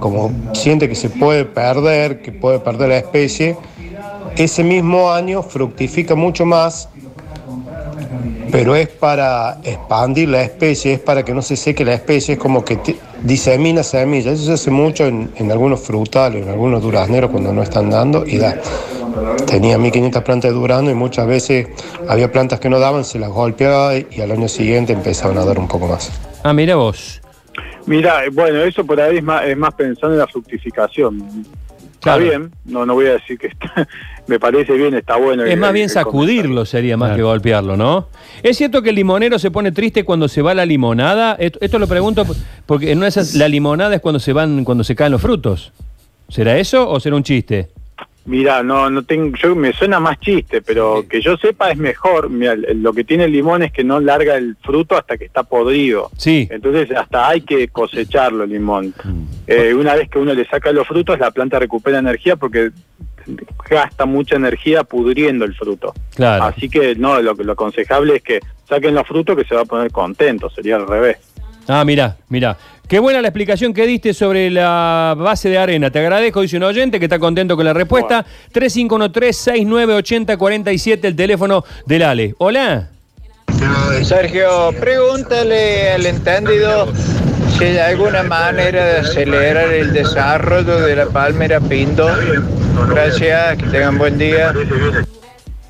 como 0.00 0.30
siente 0.54 0.88
que 0.88 0.94
se 0.94 1.10
puede 1.10 1.44
perder, 1.44 2.22
que 2.22 2.30
puede 2.32 2.58
perder 2.60 2.88
la 2.90 2.96
especie, 2.98 3.56
ese 4.36 4.62
mismo 4.62 5.12
año 5.12 5.42
fructifica 5.42 6.14
mucho 6.14 6.44
más, 6.44 6.88
pero 8.50 8.74
es 8.76 8.88
para 8.88 9.58
expandir 9.64 10.28
la 10.28 10.42
especie, 10.42 10.94
es 10.94 11.00
para 11.00 11.24
que 11.24 11.32
no 11.34 11.42
se 11.42 11.56
seque 11.56 11.84
la 11.84 11.94
especie, 11.94 12.34
es 12.34 12.40
como 12.40 12.64
que 12.64 12.76
te- 12.76 12.96
disemina 13.22 13.82
semillas. 13.82 14.34
Eso 14.34 14.44
se 14.46 14.52
hace 14.52 14.70
mucho 14.70 15.06
en, 15.06 15.30
en 15.36 15.50
algunos 15.52 15.80
frutales, 15.80 16.42
en 16.44 16.48
algunos 16.50 16.82
durazneros 16.82 17.30
cuando 17.30 17.52
no 17.52 17.62
están 17.62 17.90
dando 17.90 18.24
y 18.26 18.38
da. 18.38 18.56
Tenía 19.46 19.78
1500 19.78 20.22
plantas 20.22 20.50
de 20.50 20.54
durazno 20.56 20.90
y 20.90 20.94
muchas 20.94 21.26
veces 21.26 21.68
había 22.08 22.30
plantas 22.30 22.60
que 22.60 22.68
no 22.68 22.78
daban, 22.78 23.04
se 23.04 23.18
las 23.18 23.30
golpeaba 23.30 23.96
y 23.96 24.20
al 24.20 24.30
año 24.32 24.48
siguiente 24.48 24.92
empezaban 24.92 25.38
a 25.38 25.44
dar 25.44 25.58
un 25.58 25.68
poco 25.68 25.86
más. 25.88 26.10
Ah, 26.42 26.52
mira 26.52 26.76
vos. 26.76 27.20
Mira, 27.86 28.24
eh, 28.24 28.30
bueno, 28.30 28.62
eso 28.62 28.84
por 28.84 29.00
ahí 29.00 29.18
es 29.18 29.22
más, 29.22 29.44
es 29.46 29.56
más 29.56 29.72
pensando 29.74 30.14
en 30.14 30.18
la 30.18 30.26
fructificación. 30.26 31.16
Está 31.94 32.16
Claro. 32.18 32.24
bien, 32.24 32.52
no, 32.66 32.84
no 32.84 32.94
voy 32.94 33.06
a 33.06 33.12
decir 33.14 33.38
que 33.38 33.46
está, 33.48 33.88
me 34.26 34.38
parece 34.40 34.72
bien, 34.74 34.94
está 34.94 35.16
bueno. 35.16 35.44
Es 35.44 35.52
el- 35.52 35.60
más 35.60 35.72
bien 35.72 35.84
el 35.84 35.90
sacudirlo 35.90 36.64
sería 36.64 36.96
más 36.96 37.08
Claro. 37.08 37.16
que 37.16 37.22
golpearlo, 37.24 37.76
¿no? 37.76 38.08
¿Es 38.42 38.56
cierto 38.56 38.82
que 38.82 38.90
el 38.90 38.96
limonero 38.96 39.38
se 39.38 39.50
pone 39.50 39.72
triste 39.72 40.04
cuando 40.04 40.28
se 40.28 40.42
va 40.42 40.54
la 40.54 40.66
limonada? 40.66 41.36
Esto, 41.38 41.58
esto 41.62 41.78
lo 41.78 41.86
pregunto 41.86 42.24
porque 42.66 42.90
en 42.92 42.98
una 42.98 43.06
de 43.06 43.10
esas, 43.10 43.34
la 43.34 43.48
limonada 43.48 43.94
es 43.94 44.00
cuando 44.00 44.18
se 44.18 44.32
van, 44.32 44.64
cuando 44.64 44.84
se 44.84 44.94
caen 44.94 45.12
los 45.12 45.22
frutos. 45.22 45.72
¿Será 46.28 46.58
eso 46.58 46.88
o 46.90 46.98
será 47.00 47.16
un 47.16 47.22
chiste? 47.22 47.68
Mira, 48.28 48.64
no, 48.64 48.90
no 48.90 49.04
tengo, 49.04 49.36
yo 49.36 49.54
me 49.54 49.72
suena 49.72 50.00
más 50.00 50.18
chiste, 50.18 50.60
pero 50.60 51.04
que 51.08 51.20
yo 51.20 51.36
sepa 51.36 51.70
es 51.70 51.78
mejor. 51.78 52.28
Lo 52.28 52.92
que 52.92 53.04
tiene 53.04 53.26
el 53.26 53.30
limón 53.30 53.62
es 53.62 53.70
que 53.70 53.84
no 53.84 54.00
larga 54.00 54.34
el 54.36 54.56
fruto 54.64 54.96
hasta 54.96 55.16
que 55.16 55.26
está 55.26 55.44
podrido. 55.44 56.10
Sí. 56.16 56.48
Entonces 56.50 56.90
hasta 56.90 57.28
hay 57.28 57.42
que 57.42 57.68
cosecharlo 57.68 58.42
el 58.42 58.50
limón. 58.50 58.92
Mm. 59.04 59.22
Eh, 59.46 59.74
una 59.74 59.94
vez 59.94 60.08
que 60.08 60.18
uno 60.18 60.34
le 60.34 60.44
saca 60.46 60.72
los 60.72 60.88
frutos, 60.88 61.20
la 61.20 61.30
planta 61.30 61.60
recupera 61.60 62.00
energía 62.00 62.34
porque 62.34 62.70
gasta 63.68 64.06
mucha 64.06 64.36
energía 64.36 64.84
pudriendo 64.84 65.44
el 65.44 65.54
fruto. 65.54 65.92
Claro. 66.14 66.44
Así 66.44 66.68
que 66.68 66.94
no, 66.94 67.20
lo, 67.20 67.34
lo 67.34 67.52
aconsejable 67.52 68.16
es 68.16 68.22
que 68.22 68.40
saquen 68.68 68.94
los 68.94 69.06
frutos 69.06 69.36
que 69.36 69.44
se 69.44 69.54
va 69.54 69.62
a 69.62 69.64
poner 69.64 69.90
contento, 69.90 70.48
sería 70.50 70.76
al 70.76 70.86
revés. 70.86 71.18
Ah, 71.68 71.84
mira, 71.84 72.16
mira. 72.28 72.56
Qué 72.88 73.00
buena 73.00 73.20
la 73.20 73.28
explicación 73.28 73.74
que 73.74 73.84
diste 73.84 74.14
sobre 74.14 74.48
la 74.48 75.16
base 75.18 75.48
de 75.48 75.58
arena. 75.58 75.90
Te 75.90 75.98
agradezco, 75.98 76.40
dice 76.40 76.56
un 76.56 76.62
oyente 76.62 77.00
que 77.00 77.06
está 77.06 77.18
contento 77.18 77.56
con 77.56 77.64
la 77.64 77.72
respuesta. 77.72 78.24
3513-698047, 78.54 81.00
el 81.02 81.16
teléfono 81.16 81.64
del 81.84 82.04
Ale. 82.04 82.36
Hola. 82.38 82.90
Sergio, 84.04 84.72
pregúntale 84.78 85.90
al 85.92 86.06
entendido 86.06 86.92
si 87.58 87.64
hay 87.64 87.78
alguna 87.78 88.22
manera 88.22 88.84
de 88.84 88.98
acelerar 88.98 89.72
el 89.72 89.92
desarrollo 89.92 90.80
de 90.80 90.94
la 90.94 91.06
palmera 91.06 91.58
Pinto. 91.60 92.08
Gracias, 92.88 93.56
que 93.58 93.66
tengan 93.66 93.98
buen 93.98 94.18
día. 94.18 94.52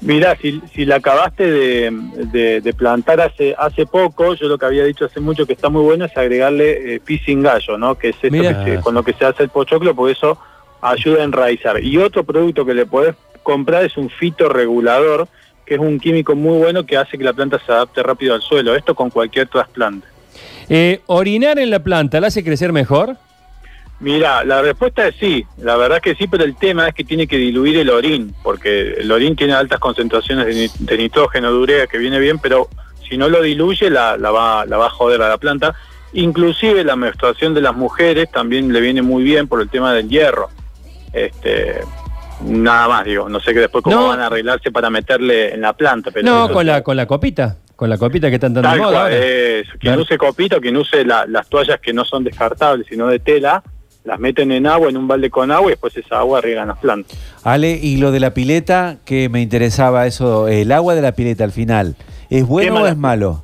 Mira, 0.00 0.36
si, 0.40 0.60
si 0.75 0.84
la 0.84 0.96
acabaste 0.96 1.50
de, 1.50 1.90
de- 2.32 2.60
de 2.60 2.75
plantar 2.75 3.20
hace 3.20 3.54
hace 3.58 3.86
poco, 3.86 4.34
yo 4.34 4.46
lo 4.46 4.58
que 4.58 4.66
había 4.66 4.84
dicho 4.84 5.06
hace 5.06 5.20
mucho 5.20 5.46
que 5.46 5.54
está 5.54 5.68
muy 5.68 5.82
bueno 5.82 6.04
es 6.04 6.16
agregarle 6.16 6.96
eh, 6.96 7.00
gallo, 7.42 7.78
¿no? 7.78 7.96
Que 7.96 8.10
es 8.10 8.16
esto 8.16 8.30
que 8.64 8.64
se- 8.64 8.80
con 8.80 8.94
lo 8.94 9.02
que 9.02 9.12
se 9.14 9.25
hace 9.25 9.42
el 9.44 9.48
pochoclo, 9.48 9.94
porque 9.94 10.12
eso 10.12 10.38
ayuda 10.82 11.22
a 11.22 11.25
enraizar. 11.25 11.82
Y 11.82 11.96
otro 11.98 12.25
producto 12.25 12.64
que 12.64 12.75
le 12.75 12.86
podés 12.86 13.14
comprar 13.42 13.84
es 13.84 13.96
un 13.96 14.10
fitorregulador, 14.10 15.28
que 15.64 15.75
es 15.75 15.80
un 15.80 15.98
químico 15.98 16.34
muy 16.36 16.58
bueno 16.58 16.84
que 16.86 16.96
hace 16.96 17.16
que 17.18 17.25
la 17.25 17.32
planta 17.32 17.58
se 17.64 17.72
adapte 17.72 18.02
rápido 18.02 18.34
al 18.34 18.42
suelo. 18.42 18.75
Esto 18.76 18.94
con 18.94 19.10
cualquier 19.10 19.48
trasplante. 19.48 20.06
Eh, 20.68 21.00
¿Orinar 21.06 21.58
en 21.58 21.70
la 21.70 21.78
planta 21.80 22.20
la 22.20 22.26
hace 22.28 22.44
crecer 22.44 22.72
mejor? 22.72 23.16
Mira, 23.99 24.45
la 24.45 24.61
respuesta 24.61 25.09
es 25.09 25.17
sí, 25.17 25.47
la 25.59 25.76
verdad 25.76 26.03
que 26.03 26.15
sí, 26.15 26.26
pero 26.26 26.45
el 26.45 26.55
tema 26.57 26.88
es 26.88 26.95
que 26.95 27.03
tiene 27.05 27.26
que 27.26 27.38
diluir 27.38 27.79
el 27.79 27.88
orín, 27.88 28.35
porque 28.43 28.93
el 28.99 29.11
orín 29.11 29.35
tiene 29.37 29.55
altas 29.55 29.79
concentraciones 29.81 30.47
de, 30.47 30.55
ni- 30.55 30.71
de 30.87 30.99
nitrógeno, 30.99 31.50
de 31.50 31.59
urea, 31.59 31.87
que 31.87 31.97
viene 31.97 32.19
bien, 32.19 32.38
pero 32.38 32.69
si 33.09 33.17
no 33.17 33.29
lo 33.31 33.41
diluye 33.41 33.88
la, 33.88 34.19
la 34.19 34.31
va, 34.31 34.67
la 34.67 34.76
va 34.76 34.87
a 34.87 34.91
joder 34.91 35.23
a 35.23 35.29
la 35.31 35.38
planta. 35.38 35.75
Inclusive 36.12 36.85
la 36.85 36.95
menstruación 36.97 37.55
de 37.55 37.62
las 37.62 37.75
mujeres 37.75 38.31
también 38.31 38.73
le 38.73 38.81
viene 38.81 39.00
muy 39.00 39.23
bien 39.25 39.49
por 39.49 39.62
el 39.62 39.69
tema 39.71 39.93
del 39.95 40.09
hierro. 40.11 40.49
Este, 41.12 41.81
nada 42.43 42.88
más, 42.88 43.05
digo, 43.05 43.29
no 43.29 43.41
sé 43.41 43.55
que 43.55 43.61
después 43.61 43.83
cómo 43.83 43.97
No. 43.97 44.09
van 44.09 44.21
a 44.21 44.26
arreglarse 44.26 44.71
para 44.71 44.91
meterle 44.91 45.55
en 45.55 45.62
la 45.62 45.73
planta. 45.73 46.11
Pero 46.11 46.26
No, 46.26 46.49
con 46.50 46.62
sí. 46.62 46.67
la, 46.67 46.83
con 46.83 46.97
la 46.97 47.07
copita. 47.07 47.57
Con 47.75 47.91
la 47.91 47.99
copita 47.99 48.29
que 48.29 48.37
están 48.37 48.55
dando 48.55 48.69
moda 48.71 48.79
cual, 48.79 48.95
ahora. 48.95 49.17
eso. 49.17 49.71
Quien 49.73 49.79
Claro. 49.95 50.03
use 50.03 50.17
copito, 50.19 50.61
quien 50.61 50.76
use 50.76 51.05
la- 51.05 51.26
las 51.26 51.49
toallas 51.49 51.79
que 51.81 51.93
no 51.93 52.05
son 52.05 52.25
descartables, 52.25 52.87
sino 52.88 53.07
de 53.09 53.19
tela, 53.19 53.62
las 54.06 54.18
meten 54.20 54.52
en 54.52 54.66
agua, 54.66 54.88
en 54.88 54.96
un 54.96 55.06
balde 55.08 55.28
con 55.30 55.50
agua, 55.50 55.66
y 55.68 55.70
después 55.72 55.96
esa 55.96 56.20
agua 56.20 56.40
riegan 56.40 56.68
las 56.68 56.78
plantas. 56.78 57.18
Ale, 57.44 57.72
y 57.82 57.96
lo 57.98 58.12
de 58.12 58.20
la 58.20 58.32
pileta, 58.32 58.98
que 59.04 59.28
me 59.28 59.42
interesaba 59.42 60.06
eso, 60.06 60.48
el 60.48 60.72
agua 60.72 60.94
de 60.94 61.02
la 61.02 61.12
pileta 61.12 61.44
al 61.44 61.52
final, 61.52 61.96
¿es 62.30 62.46
bueno 62.46 62.82
o 62.82 62.86
es 62.86 62.96
malo? 62.96 63.42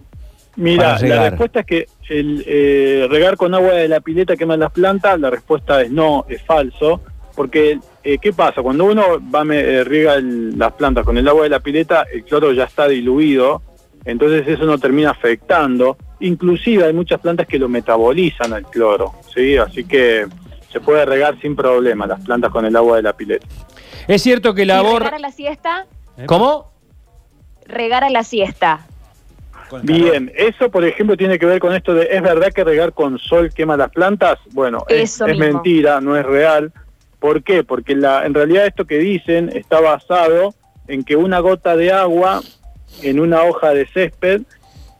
Mira, 0.56 0.98
la 1.00 1.30
respuesta 1.30 1.60
es 1.60 1.66
que 1.66 1.86
el 2.10 2.44
eh, 2.46 3.06
regar 3.10 3.36
con 3.36 3.54
agua 3.54 3.72
de 3.72 3.88
la 3.88 4.00
pileta 4.00 4.36
quema 4.36 4.56
las 4.56 4.70
plantas, 4.70 5.18
la 5.18 5.30
respuesta 5.30 5.82
es 5.82 5.90
no, 5.90 6.24
es 6.28 6.42
falso. 6.42 7.00
porque 7.34 7.78
eh, 8.04 8.18
¿qué 8.20 8.32
pasa? 8.34 8.60
Cuando 8.60 8.84
uno 8.84 9.02
va 9.34 9.42
eh, 9.54 9.82
riega 9.84 10.14
el- 10.16 10.58
las 10.58 10.72
plantas 10.74 11.04
con 11.06 11.16
el 11.16 11.26
agua 11.26 11.44
de 11.44 11.48
la 11.48 11.60
pileta, 11.60 12.04
el 12.12 12.24
cloro 12.24 12.52
ya 12.52 12.64
está 12.64 12.86
diluido, 12.86 13.62
entonces 14.04 14.46
eso 14.46 14.66
no 14.66 14.76
termina 14.76 15.10
afectando. 15.10 15.96
Inclusive 16.20 16.84
hay 16.84 16.92
muchas 16.92 17.18
plantas 17.20 17.46
que 17.46 17.58
lo 17.58 17.68
metabolizan 17.70 18.52
al 18.52 18.64
cloro, 18.64 19.14
¿sí? 19.34 19.56
Así 19.56 19.84
que 19.84 20.26
se 20.72 20.80
puede 20.80 21.04
regar 21.04 21.38
sin 21.40 21.54
problema 21.54 22.06
las 22.06 22.20
plantas 22.24 22.50
con 22.50 22.64
el 22.64 22.74
agua 22.74 22.96
de 22.96 23.02
la 23.02 23.12
pileta. 23.12 23.46
Es 24.08 24.22
cierto 24.22 24.54
que 24.54 24.62
¿Y 24.62 24.66
la 24.66 24.78
regar 24.78 24.92
borra... 24.92 25.16
a 25.16 25.18
la 25.18 25.30
siesta? 25.30 25.86
¿Cómo? 26.26 26.72
Regar 27.66 28.04
a 28.04 28.10
la 28.10 28.24
siesta. 28.24 28.86
Bien, 29.82 30.30
eso 30.34 30.70
por 30.70 30.84
ejemplo 30.84 31.16
tiene 31.16 31.38
que 31.38 31.46
ver 31.46 31.58
con 31.58 31.74
esto 31.74 31.94
de, 31.94 32.08
¿es 32.10 32.22
verdad 32.22 32.52
que 32.52 32.62
regar 32.62 32.92
con 32.92 33.18
sol 33.18 33.50
quema 33.54 33.76
las 33.76 33.90
plantas? 33.90 34.38
Bueno, 34.52 34.84
es, 34.88 35.14
Eso 35.14 35.26
es 35.26 35.38
mentira, 35.38 36.00
no 36.00 36.16
es 36.16 36.26
real. 36.26 36.72
¿Por 37.18 37.42
qué? 37.42 37.64
Porque 37.64 37.94
la, 37.94 38.26
en 38.26 38.34
realidad 38.34 38.66
esto 38.66 38.84
que 38.84 38.98
dicen 38.98 39.50
está 39.54 39.80
basado 39.80 40.54
en 40.88 41.04
que 41.04 41.16
una 41.16 41.38
gota 41.38 41.76
de 41.76 41.92
agua 41.92 42.42
en 43.02 43.20
una 43.20 43.42
hoja 43.44 43.70
de 43.70 43.86
césped 43.86 44.42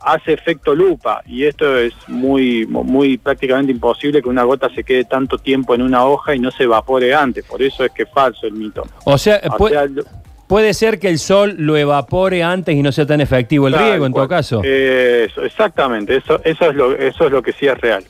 hace 0.04 0.32
efecto 0.32 0.74
lupa 0.74 1.22
y 1.26 1.44
esto 1.44 1.76
es 1.78 1.92
muy 2.08 2.66
muy 2.66 3.18
prácticamente 3.18 3.72
imposible 3.72 4.22
que 4.22 4.28
una 4.28 4.42
gota 4.44 4.68
se 4.74 4.84
quede 4.84 5.04
tanto 5.04 5.38
tiempo 5.38 5.74
en 5.74 5.82
una 5.82 6.04
hoja 6.04 6.34
y 6.34 6.38
no 6.38 6.50
se 6.50 6.64
evapore 6.64 7.14
antes, 7.14 7.44
por 7.44 7.62
eso 7.62 7.84
es 7.84 7.92
que 7.92 8.02
es 8.04 8.08
falso 8.10 8.46
el 8.46 8.52
mito. 8.54 8.82
O 9.04 9.16
sea, 9.18 9.40
O 9.44 9.56
pu- 9.58 9.68
sea, 9.70 9.86
lo- 9.86 10.02
puede 10.46 10.74
ser 10.74 10.98
que 10.98 11.08
el 11.08 11.18
sol 11.18 11.54
lo 11.58 11.76
evapore 11.76 12.42
antes 12.42 12.74
y 12.74 12.82
no 12.82 12.92
sea 12.92 13.06
tan 13.06 13.20
efectivo 13.20 13.68
el 13.68 13.74
riego, 13.74 14.04
en 14.06 14.12
todo 14.12 14.28
caso. 14.28 14.60
Eso, 14.62 15.42
exactamente, 15.42 16.16
eso, 16.16 16.40
eso, 16.44 16.68
es 16.70 16.74
lo, 16.74 16.92
eso 16.96 17.26
es 17.26 17.32
lo 17.32 17.42
que 17.42 17.52
sí 17.52 17.66
es 17.66 17.78
real. 17.80 18.04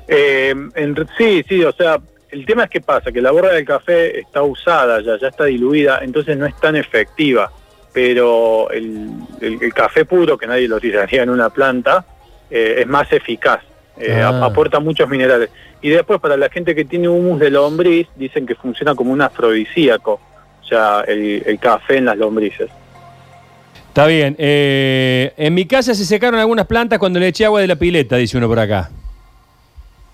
Eh, 0.06 0.54
sí, 1.18 1.42
sí, 1.48 1.64
o 1.64 1.72
sea, 1.72 1.98
el 2.32 2.44
tema 2.46 2.64
es 2.64 2.70
que 2.70 2.80
pasa, 2.80 3.12
que 3.12 3.20
la 3.22 3.30
borra 3.30 3.52
del 3.52 3.64
café 3.64 4.18
está 4.18 4.42
usada 4.42 5.00
ya, 5.02 5.18
ya 5.20 5.28
está 5.28 5.44
diluida, 5.44 6.00
entonces 6.02 6.36
no 6.36 6.46
es 6.46 6.58
tan 6.58 6.74
efectiva, 6.76 7.52
pero 7.92 8.70
el, 8.70 9.10
el- 9.40 9.58
el 9.62 9.74
café 9.74 10.04
puro, 10.04 10.36
que 10.38 10.46
nadie 10.46 10.66
lo 10.66 10.80
tiraría 10.80 11.22
en 11.22 11.30
una 11.30 11.50
planta, 11.50 12.04
eh, 12.50 12.76
es 12.80 12.86
más 12.86 13.12
eficaz, 13.12 13.60
eh, 13.98 14.20
Ah. 14.22 14.28
ap- 14.28 14.42
aporta 14.50 14.80
muchos 14.80 15.08
minerales. 15.08 15.50
Y 15.82 15.90
después 15.90 16.20
para 16.20 16.36
la 16.36 16.48
gente 16.48 16.74
que 16.74 16.84
tiene 16.84 17.08
humus 17.08 17.38
de 17.40 17.50
lombriz, 17.50 18.08
dicen 18.16 18.46
que 18.46 18.54
funciona 18.54 18.94
como 18.94 19.12
un 19.12 19.20
afrodisíaco, 19.20 20.20
o 20.62 20.64
sea, 20.64 21.02
el, 21.06 21.42
el 21.44 21.58
café 21.58 21.96
en 21.98 22.06
las 22.06 22.16
lombrices. 22.16 22.70
Está 23.88 24.06
bien. 24.06 24.34
eh, 24.38 25.32
en 25.36 25.52
mi 25.52 25.66
casa 25.66 25.94
se 25.94 26.06
secaron 26.06 26.40
algunas 26.40 26.66
plantas 26.66 26.98
cuando 26.98 27.18
le 27.20 27.28
eché 27.28 27.44
agua 27.44 27.60
de 27.60 27.66
la 27.66 27.76
pileta, 27.76 28.16
dice 28.16 28.38
uno 28.38 28.48
por 28.48 28.58
acá. 28.58 28.88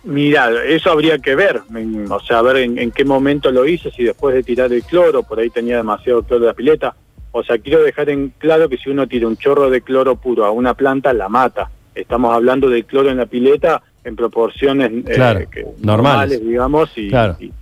Mira, 0.04 0.50
eso 0.66 0.90
habría 0.90 1.18
que 1.18 1.34
ver, 1.34 1.60
o 2.08 2.20
sea, 2.20 2.40
ver 2.40 2.58
en, 2.58 2.78
en 2.78 2.90
qué 2.92 3.04
momento 3.04 3.50
lo 3.50 3.66
hice, 3.66 3.90
si 3.90 4.04
después 4.04 4.34
de 4.34 4.42
tirar 4.42 4.72
el 4.72 4.82
cloro, 4.84 5.22
por 5.24 5.38
ahí 5.40 5.50
tenía 5.50 5.76
demasiado 5.76 6.22
cloro 6.22 6.42
de 6.44 6.46
la 6.50 6.54
pileta. 6.54 6.94
O 7.32 7.42
sea, 7.42 7.58
quiero 7.58 7.82
dejar 7.82 8.08
en 8.08 8.32
claro 8.38 8.68
que 8.68 8.78
si 8.78 8.88
uno 8.90 9.06
tira 9.06 9.26
un 9.26 9.36
chorro 9.36 9.68
de 9.70 9.82
cloro 9.82 10.16
puro 10.16 10.44
a 10.46 10.50
una 10.50 10.74
planta, 10.74 11.12
la 11.12 11.28
mata. 11.28 11.70
Estamos 11.94 12.32
hablando 12.34 12.70
de 12.70 12.84
cloro 12.84 13.10
en 13.10 13.18
la 13.18 13.26
pileta 13.26 13.82
en 14.04 14.16
proporciones 14.16 14.90
eh, 15.06 15.46
que- 15.50 15.66
normales. 15.82 16.40
digamos, 16.46 16.90
y, 16.96 17.08
Claro. 17.08 17.36
y 17.40 17.52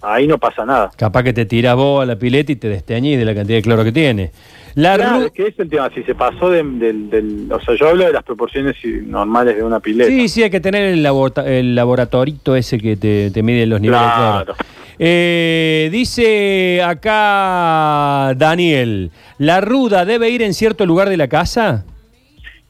ahí 0.00 0.26
no 0.26 0.38
pasa 0.38 0.64
nada. 0.64 0.90
Capaz 0.96 1.22
que 1.24 1.32
te 1.32 1.44
tiras 1.44 1.74
vos 1.76 2.02
a 2.02 2.06
la 2.06 2.16
pileta 2.16 2.52
y 2.52 2.56
te 2.56 2.68
desteñís 2.68 3.18
de 3.18 3.24
la 3.24 3.34
cantidad 3.34 3.58
de 3.58 3.62
cloro 3.62 3.84
que 3.84 3.92
tiene. 3.92 4.30
La 4.76 4.96
Claro, 4.96 5.26
ru- 5.26 5.32
es 5.36 5.58
el 5.58 5.68
tema, 5.70 5.88
si 5.94 6.02
se 6.02 6.14
pasó 6.16 6.50
de- 6.50 6.62
del, 6.64 7.08
del- 7.08 7.48
O 7.52 7.60
sea, 7.60 7.76
yo 7.76 7.88
hablo 7.90 8.04
de 8.06 8.12
las 8.12 8.24
proporciones 8.24 8.74
normales 9.06 9.56
de 9.56 9.62
una 9.62 9.78
pileta. 9.78 10.10
Sí, 10.10 10.28
sí, 10.28 10.42
hay 10.42 10.50
que 10.50 10.60
tener 10.60 10.82
el, 10.86 11.02
labota- 11.02 11.46
el 11.46 11.74
laboratorito 11.76 12.56
ese 12.56 12.78
que 12.78 12.96
te, 12.96 13.30
te 13.30 13.42
mide 13.42 13.66
los 13.66 13.80
niveles 13.80 14.02
Claro. 14.02 14.44
cloro. 14.54 14.58
Eh, 14.98 15.88
dice 15.92 16.82
acá 16.82 18.32
Daniel, 18.36 19.10
¿la 19.38 19.60
ruda 19.60 20.04
debe 20.04 20.30
ir 20.30 20.42
en 20.42 20.54
cierto 20.54 20.86
lugar 20.86 21.08
de 21.08 21.16
la 21.16 21.28
casa? 21.28 21.84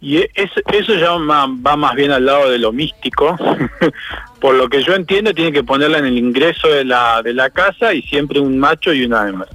Y 0.00 0.18
e- 0.18 0.30
es- 0.34 0.50
eso 0.72 0.94
ya 0.94 1.12
va 1.12 1.76
más 1.76 1.94
bien 1.94 2.10
al 2.10 2.26
lado 2.26 2.50
de 2.50 2.58
lo 2.58 2.72
místico. 2.72 3.36
Por 4.40 4.54
lo 4.56 4.68
que 4.68 4.82
yo 4.82 4.94
entiendo, 4.94 5.32
tiene 5.32 5.52
que 5.52 5.64
ponerla 5.64 5.98
en 5.98 6.04
el 6.06 6.18
ingreso 6.18 6.68
de 6.68 6.84
la, 6.84 7.22
de 7.22 7.32
la 7.32 7.48
casa 7.48 7.94
y 7.94 8.02
siempre 8.02 8.40
un 8.40 8.58
macho 8.58 8.92
y 8.92 9.04
una 9.06 9.26
hembra. 9.26 9.48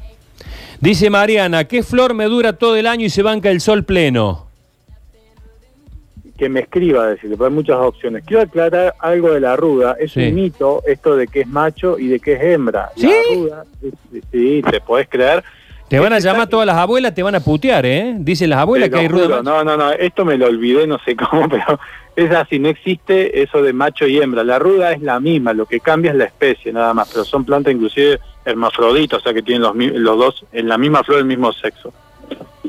Dice 0.82 1.10
Mariana, 1.10 1.66
¿qué 1.66 1.84
flor 1.84 2.14
me 2.14 2.26
dura 2.26 2.54
todo 2.54 2.76
el 2.78 2.88
año 2.88 3.06
y 3.06 3.10
se 3.10 3.22
banca 3.22 3.50
el 3.52 3.60
sol 3.60 3.84
pleno? 3.84 4.48
Que 6.38 6.48
me 6.48 6.62
escriba, 6.62 7.06
decirle, 7.08 7.36
porque 7.36 7.50
hay 7.52 7.56
muchas 7.56 7.76
opciones. 7.78 8.24
Quiero 8.26 8.44
aclarar 8.44 8.96
algo 9.00 9.32
de 9.34 9.42
la 9.42 9.58
ruda. 9.58 9.98
Es 10.00 10.14
Sí. 10.14 10.28
un 10.30 10.36
mito 10.36 10.82
esto 10.88 11.18
de 11.18 11.28
que 11.28 11.42
es 11.42 11.48
macho 11.48 12.00
y 12.00 12.08
de 12.08 12.20
que 12.22 12.34
es 12.34 12.42
hembra. 12.44 12.92
¿Sí? 12.96 13.08
La 13.10 13.36
ruda, 13.36 13.66
es- 13.84 14.24
sí, 14.32 14.62
te 14.72 14.80
podés 14.80 15.10
creer. 15.10 15.44
Te 15.90 16.00
van 16.00 16.14
a 16.14 16.18
Este 16.18 16.30
llamar 16.30 16.48
todas 16.48 16.66
las 16.68 16.78
abuelas, 16.78 17.14
te 17.14 17.24
van 17.24 17.36
a 17.36 17.40
putear, 17.42 17.86
¿eh? 17.86 18.16
Dicen 18.20 18.50
las 18.52 18.60
abuelas 18.60 18.90
que 18.90 19.00
hay 19.00 19.08
ruda 19.10 19.24
juro. 19.24 19.44
No, 19.44 19.64
no, 19.66 19.76
no, 19.76 19.92
esto 19.92 20.24
me 20.24 20.38
lo 20.38 20.46
olvidé, 20.46 20.88
no 20.88 20.98
sé 21.04 21.16
cómo, 21.32 21.50
pero 21.50 21.78
es 22.16 22.32
así, 22.32 22.58
no 22.58 22.70
existe 22.70 23.42
eso 23.42 23.62
de 23.62 23.74
macho 23.74 24.08
y 24.08 24.18
hembra. 24.22 24.44
La 24.46 24.60
ruda 24.60 24.94
es 24.94 25.02
la 25.02 25.20
misma, 25.20 25.52
lo 25.52 25.66
que 25.66 25.82
cambia 25.82 26.12
es 26.12 26.18
la 26.18 26.26
especie 26.26 26.72
nada 26.72 26.94
más, 26.94 27.10
pero 27.12 27.26
son 27.26 27.44
plantas 27.44 27.74
inclusive 27.74 28.20
hermafroditas, 28.46 29.20
o 29.20 29.22
sea 29.22 29.34
que 29.34 29.42
tienen 29.42 29.62
los, 29.64 29.76
los 29.76 30.18
dos 30.18 30.46
en 30.52 30.68
la 30.68 30.78
misma 30.78 31.04
flor 31.04 31.18
del 31.18 31.26
mismo 31.28 31.52
sexo. 31.54 31.92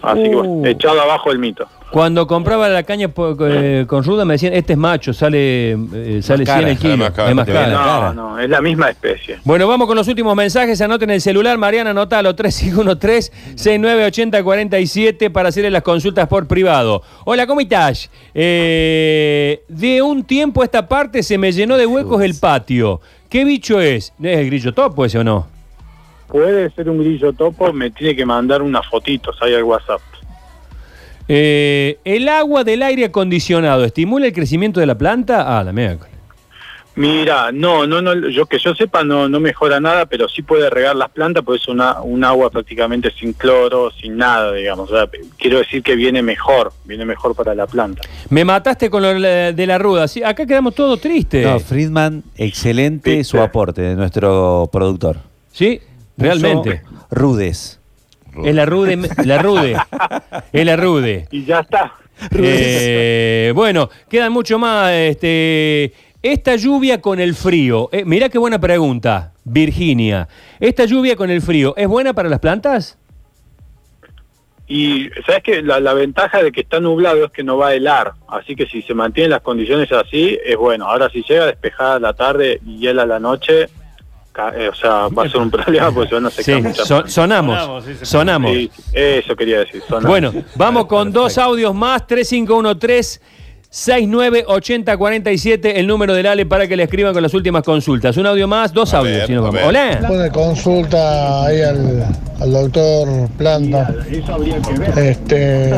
Así 0.02 0.22
que 0.22 0.36
Uh. 0.36 0.42
bueno, 0.42 0.66
echado 0.66 1.00
abajo 1.00 1.30
el 1.30 1.38
mito. 1.38 1.66
Cuando 1.90 2.26
compraba 2.28 2.68
la 2.68 2.84
caña 2.84 3.10
eh, 3.40 3.84
con 3.88 4.04
ruda 4.04 4.24
me 4.24 4.34
decían, 4.34 4.52
este 4.54 4.74
es 4.74 4.78
macho, 4.78 5.12
sale, 5.12 5.72
eh, 5.72 6.20
sale 6.22 6.44
100 6.44 6.46
cara, 6.46 6.70
el 6.70 6.78
sale 6.78 6.78
kilo. 6.78 6.96
más 6.98 7.10
cara, 7.10 7.28
es 7.30 7.34
más 7.34 7.46
cara. 7.46 8.12
No, 8.12 8.14
no, 8.14 8.38
es 8.38 8.48
la 8.48 8.60
misma 8.62 8.90
especie. 8.90 9.40
Bueno, 9.44 9.66
vamos 9.66 9.88
con 9.88 9.96
los 9.96 10.06
últimos 10.06 10.36
mensajes. 10.36 10.80
Anoten 10.80 11.10
el 11.10 11.20
celular, 11.20 11.58
Mariana, 11.58 11.90
anótalo 11.90 12.34
3513-698047 12.36 15.30
para 15.32 15.48
hacerle 15.48 15.70
las 15.70 15.82
consultas 15.82 16.28
por 16.28 16.46
privado. 16.46 17.02
Hola, 17.24 17.44
¿cómo 17.48 17.60
estás? 17.60 18.08
Eh, 18.34 19.62
de 19.68 20.00
un 20.02 20.22
tiempo 20.24 20.62
a 20.62 20.64
esta 20.64 20.86
parte 20.88 21.22
se 21.24 21.36
me 21.38 21.50
llenó 21.52 21.76
de 21.76 21.86
huecos 21.86 22.22
el 22.22 22.36
patio. 22.38 23.00
¿Qué 23.28 23.44
bicho 23.44 23.80
es? 23.80 24.12
¿Es 24.22 24.38
el 24.38 24.46
grillo 24.46 24.72
topo 24.72 25.04
ese 25.04 25.18
o 25.18 25.24
no? 25.24 25.48
Puede 26.30 26.70
ser 26.70 26.88
un 26.88 26.98
grillo 26.98 27.32
topo, 27.32 27.72
me 27.72 27.90
tiene 27.90 28.14
que 28.14 28.24
mandar 28.24 28.62
unas 28.62 28.86
fotitos 28.88 29.36
ahí 29.42 29.54
al 29.54 29.64
WhatsApp. 29.64 30.00
Eh, 31.32 31.98
¿El 32.04 32.28
agua 32.28 32.64
del 32.64 32.82
aire 32.82 33.04
acondicionado 33.04 33.84
estimula 33.84 34.26
el 34.26 34.32
crecimiento 34.32 34.80
de 34.80 34.86
la 34.86 34.98
planta? 34.98 35.58
Ah, 35.58 35.62
la 35.62 35.72
mierda. 35.72 36.08
Mira, 36.96 37.52
no, 37.52 37.86
no, 37.86 38.02
no, 38.02 38.28
yo 38.28 38.46
que 38.46 38.58
yo 38.58 38.74
sepa 38.74 39.04
no, 39.04 39.28
no 39.28 39.38
mejora 39.38 39.78
nada, 39.78 40.06
pero 40.06 40.28
sí 40.28 40.42
puede 40.42 40.68
regar 40.68 40.96
las 40.96 41.08
plantas, 41.10 41.44
pues 41.44 41.62
es 41.62 41.68
una, 41.68 42.02
un 42.02 42.24
agua 42.24 42.50
prácticamente 42.50 43.12
sin 43.12 43.32
cloro, 43.32 43.92
sin 43.92 44.16
nada, 44.16 44.52
digamos. 44.52 44.90
O 44.90 44.96
sea, 44.96 45.08
quiero 45.38 45.58
decir 45.58 45.84
que 45.84 45.94
viene 45.94 46.20
mejor, 46.20 46.72
viene 46.84 47.04
mejor 47.04 47.36
para 47.36 47.54
la 47.54 47.66
planta. 47.68 48.02
Me 48.28 48.44
mataste 48.44 48.90
con 48.90 49.02
lo 49.02 49.14
de 49.14 49.66
la 49.66 49.78
ruda. 49.78 50.08
Sí, 50.08 50.22
acá 50.22 50.44
quedamos 50.46 50.74
todos 50.74 51.00
tristes. 51.00 51.46
No, 51.46 51.60
Friedman, 51.60 52.24
excelente 52.36 53.10
¿Viste? 53.10 53.24
su 53.24 53.40
aporte 53.40 53.82
de 53.82 53.94
nuestro 53.94 54.68
productor. 54.72 55.18
sí, 55.52 55.80
realmente. 56.20 56.82
Rudes. 57.10 57.80
Es 58.44 58.54
la 58.54 58.64
rude, 58.64 58.96
la 59.24 59.42
rude. 59.42 59.76
Es 60.52 60.64
la 60.64 60.76
rude. 60.76 61.26
Y 61.30 61.44
ya 61.44 61.60
está. 61.60 61.94
Eh, 62.36 63.52
bueno, 63.54 63.88
quedan 64.08 64.32
mucho 64.32 64.58
más. 64.58 64.92
Este, 64.92 65.92
esta 66.22 66.56
lluvia 66.56 67.00
con 67.00 67.18
el 67.18 67.34
frío. 67.34 67.88
Eh, 67.92 68.04
mirá 68.04 68.28
qué 68.28 68.38
buena 68.38 68.60
pregunta, 68.60 69.32
Virginia. 69.44 70.28
¿Esta 70.60 70.84
lluvia 70.84 71.16
con 71.16 71.30
el 71.30 71.42
frío 71.42 71.74
es 71.76 71.88
buena 71.88 72.12
para 72.12 72.28
las 72.28 72.40
plantas? 72.40 72.98
Y 74.68 75.08
sabes 75.26 75.42
que 75.42 75.62
la, 75.62 75.80
la 75.80 75.94
ventaja 75.94 76.44
de 76.44 76.52
que 76.52 76.60
está 76.60 76.78
nublado 76.78 77.24
es 77.24 77.32
que 77.32 77.42
no 77.42 77.56
va 77.56 77.68
a 77.68 77.74
helar, 77.74 78.12
así 78.28 78.54
que 78.54 78.66
si 78.66 78.82
se 78.82 78.94
mantienen 78.94 79.30
las 79.30 79.40
condiciones 79.40 79.90
así, 79.90 80.38
es 80.44 80.56
bueno. 80.56 80.86
Ahora 80.86 81.10
si 81.10 81.24
llega 81.24 81.46
despejada 81.46 81.98
la 81.98 82.12
tarde 82.12 82.60
y 82.64 82.78
hiela 82.78 83.04
la 83.04 83.18
noche, 83.18 83.68
eh, 84.48 84.68
o 84.68 84.74
sea, 84.74 85.08
va 85.08 85.24
a 85.24 85.28
ser 85.28 85.40
un 85.40 85.50
problema 85.52 85.90
porque 85.92 86.08
se 86.08 86.14
van 86.16 86.26
a 86.26 86.30
secar 86.30 86.44
Sí, 86.56 86.62
muchas 86.62 86.88
son- 86.88 87.08
sonamos. 87.10 87.58
Sonamos, 87.58 87.84
sí, 87.84 87.92
Sonamos. 88.06 88.50
Sí, 88.52 88.70
eso 88.92 89.36
quería 89.36 89.60
decir. 89.60 89.82
sonamos. 89.86 90.08
Bueno, 90.08 90.32
vamos 90.56 90.86
con 90.86 91.12
dos 91.12 91.36
audios 91.38 91.74
más. 91.74 92.06
3513 92.06 93.20
698047, 93.72 95.74
el 95.76 95.86
número 95.86 96.12
del 96.14 96.26
Ale 96.26 96.44
para 96.44 96.66
que 96.66 96.76
le 96.76 96.82
escriban 96.82 97.12
con 97.12 97.22
las 97.22 97.32
últimas 97.34 97.62
consultas. 97.62 98.16
Un 98.16 98.26
audio 98.26 98.48
más, 98.48 98.72
dos 98.72 98.92
A 98.94 98.98
audios. 98.98 99.18
ver, 99.18 99.26
si 99.28 99.32
nos 99.34 99.42
a 99.42 99.50
vamos. 99.50 99.60
ver. 99.60 99.68
Hola. 99.68 100.08
Una 100.10 100.28
consulta 100.30 101.44
ahí 101.46 101.60
al, 101.62 102.04
al 102.40 102.52
doctor 102.52 103.28
Planta. 103.38 103.94
Este, 104.96 105.70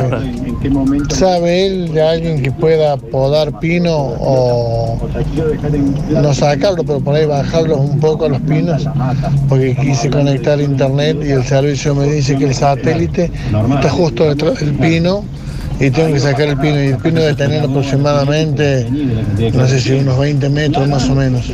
¿Sabe 1.09 1.67
él 1.67 1.93
de 1.93 2.01
alguien 2.01 2.41
que 2.41 2.51
pueda 2.51 2.97
podar 2.97 3.59
pino 3.59 3.95
o 3.95 4.97
no 6.09 6.33
sacarlo, 6.33 6.83
pero 6.83 6.99
por 6.99 7.13
ahí 7.15 7.27
bajarlos 7.27 7.77
un 7.77 7.99
poco 7.99 8.25
a 8.25 8.29
los 8.29 8.41
pinos? 8.41 8.87
Porque 9.47 9.75
quise 9.75 10.09
conectar 10.09 10.59
internet 10.59 11.17
y 11.23 11.29
el 11.29 11.43
servicio 11.43 11.93
me 11.93 12.07
dice 12.07 12.35
que 12.37 12.45
el 12.45 12.55
satélite 12.55 13.29
está 13.75 13.89
justo 13.91 14.23
detrás 14.25 14.59
del 14.59 14.73
pino 14.73 15.23
y 15.79 15.89
tengo 15.91 16.13
que 16.13 16.19
sacar 16.19 16.47
el 16.47 16.57
pino 16.57 16.81
y 16.83 16.87
el 16.87 16.97
pino 16.97 17.21
debe 17.21 17.33
tener 17.35 17.63
aproximadamente, 17.63 18.87
no 19.53 19.67
sé 19.67 19.79
si 19.79 19.93
unos 19.93 20.17
20 20.19 20.49
metros 20.49 20.87
más 20.87 21.09
o 21.09 21.15
menos. 21.15 21.51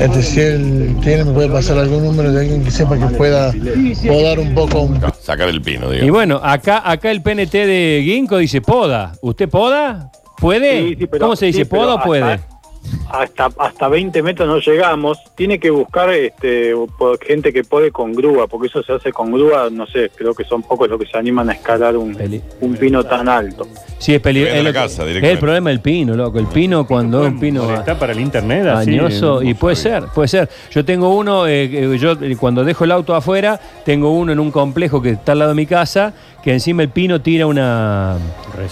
Este, 0.00 0.22
si 0.22 0.40
él 0.40 0.96
tiene, 1.02 1.24
me 1.24 1.32
puede 1.32 1.48
pasar 1.48 1.78
algún 1.78 2.04
número 2.04 2.32
de 2.32 2.40
alguien 2.40 2.64
que 2.64 2.70
sepa 2.70 2.96
que 2.98 3.06
pueda 3.16 3.52
podar 4.06 4.38
un 4.38 4.54
poco 4.54 4.80
un 4.82 5.00
Sacar 5.20 5.48
el 5.48 5.60
pino, 5.62 5.92
Y 5.94 6.00
digo. 6.00 6.14
bueno, 6.14 6.40
acá, 6.42 6.82
acá 6.88 7.10
el 7.10 7.22
PNT 7.22 7.52
de 7.52 8.02
Ginkgo 8.04 8.38
dice 8.38 8.60
poda. 8.60 9.12
¿Usted 9.20 9.48
poda? 9.48 10.10
¿Puede? 10.38 10.82
Sí, 10.90 10.96
sí, 10.98 11.06
pero- 11.06 11.24
¿Cómo 11.26 11.36
se 11.36 11.46
dice? 11.46 11.58
sí, 11.60 11.64
¿Poda 11.66 11.94
o 11.96 12.02
puede? 12.02 12.40
Hasta- 13.10 13.46
Hasta, 13.46 13.62
hasta 13.64 13.88
20 13.88 14.22
metros 14.22 14.48
no 14.48 14.58
llegamos. 14.58 15.18
Tiene 15.34 15.58
que 15.58 15.70
buscar 15.70 16.10
este, 16.10 16.72
gente 17.26 17.52
que 17.52 17.64
puede 17.64 17.90
con 17.90 18.12
grúa, 18.12 18.46
porque 18.46 18.68
eso 18.68 18.82
se 18.82 18.92
hace 18.92 19.12
con 19.12 19.32
grúa, 19.32 19.68
no 19.70 19.86
sé, 19.86 20.10
creo 20.14 20.34
que 20.34 20.44
son 20.44 20.62
pocos 20.62 20.88
los 20.88 20.98
que 21.00 21.06
se 21.06 21.18
animan 21.18 21.50
a 21.50 21.52
escalar 21.52 21.96
un, 21.96 22.14
Peli- 22.14 22.42
un 22.60 22.76
pino 22.76 23.02
tan 23.04 23.28
alto. 23.28 23.66
Sí, 23.98 24.14
es 24.14 24.20
peligroso. 24.20 24.54
Es, 24.56 24.66
es 24.66 24.96
directamente. 24.98 25.30
el 25.32 25.38
problema 25.38 25.70
del 25.70 25.80
pino, 25.80 26.14
loco. 26.14 26.38
El 26.38 26.46
pino 26.46 26.86
cuando 26.86 27.22
es 27.26 27.32
un 27.32 27.40
pino 27.40 27.74
Está 27.74 27.98
para 27.98 28.12
el 28.12 28.20
internet 28.20 28.66
así. 28.66 28.90
añoso. 28.90 29.42
eh, 29.42 29.48
Y 29.50 29.54
puede 29.54 29.76
ser, 29.76 30.04
puede 30.14 30.28
ser. 30.28 30.48
Yo 30.70 30.84
tengo 30.84 31.14
uno, 31.14 31.46
eh, 31.46 31.96
yo 31.98 32.14
cuando 32.38 32.64
dejo 32.64 32.84
el 32.84 32.92
auto 32.92 33.14
afuera, 33.14 33.60
tengo 33.84 34.12
uno 34.12 34.32
en 34.32 34.40
un 34.40 34.50
complejo 34.50 35.02
que 35.02 35.10
está 35.10 35.32
al 35.32 35.40
lado 35.40 35.50
de 35.50 35.56
mi 35.56 35.66
casa, 35.66 36.14
que 36.42 36.52
encima 36.52 36.82
el 36.82 36.88
pino 36.88 37.20
tira 37.20 37.46
una... 37.46 38.16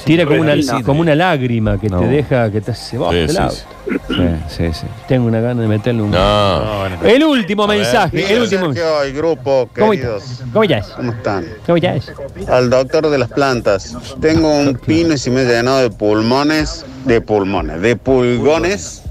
Tira 0.05 0.25
como 0.27 0.41
una, 0.41 0.55
como 0.85 1.01
una 1.01 1.15
lágrima 1.15 1.79
que 1.81 1.89
No. 1.89 2.01
te 2.01 2.07
deja, 2.09 2.51
que 2.51 2.61
te 2.61 2.73
hace 2.73 2.99
bosta 2.99 3.13
Sí, 3.15 3.19
el 3.21 3.31
sí, 3.31 3.37
auto. 3.39 3.55
sí. 3.55 3.63
Sí, 4.09 4.25
sí, 4.49 4.69
sí. 4.73 4.87
Tengo 5.07 5.27
una 5.27 5.41
gana 5.41 5.63
de 5.63 5.69
meterle 5.69 6.03
un... 6.03 6.11
No. 6.11 6.65
No, 6.65 6.79
bueno. 6.81 6.97
El 7.05 7.25
último 7.25 7.65
A 7.65 7.67
ver. 7.69 7.79
mensaje, 7.79 8.35
el 8.35 8.43
último. 8.43 8.73
Sergio 8.73 9.07
y 9.07 9.13
grupo, 9.13 9.69
¿Cómo, 9.75 9.91
queridos. 9.93 10.25
¿Cómo 10.53 10.65
ya 10.65 10.79
es? 10.79 10.87
¿Cómo 10.89 11.13
están? 11.13 11.47
¿Cómo 11.67 11.79
ya 11.79 11.95
es? 11.95 12.13
Al 12.49 12.69
doctor 12.71 13.09
de 13.09 13.19
las 13.19 13.29
plantas. 13.31 13.97
Tengo 14.21 14.51
un 14.51 14.75
pino 14.75 15.15
y 15.15 15.19
se 15.19 15.31
me 15.31 15.43
he 15.43 15.45
llenado 15.47 15.79
de 15.79 15.91
pulmones, 15.91 16.85
de 17.05 17.21
pulmones, 17.21 17.81
de 17.81 17.97
pulgones. 17.97 19.03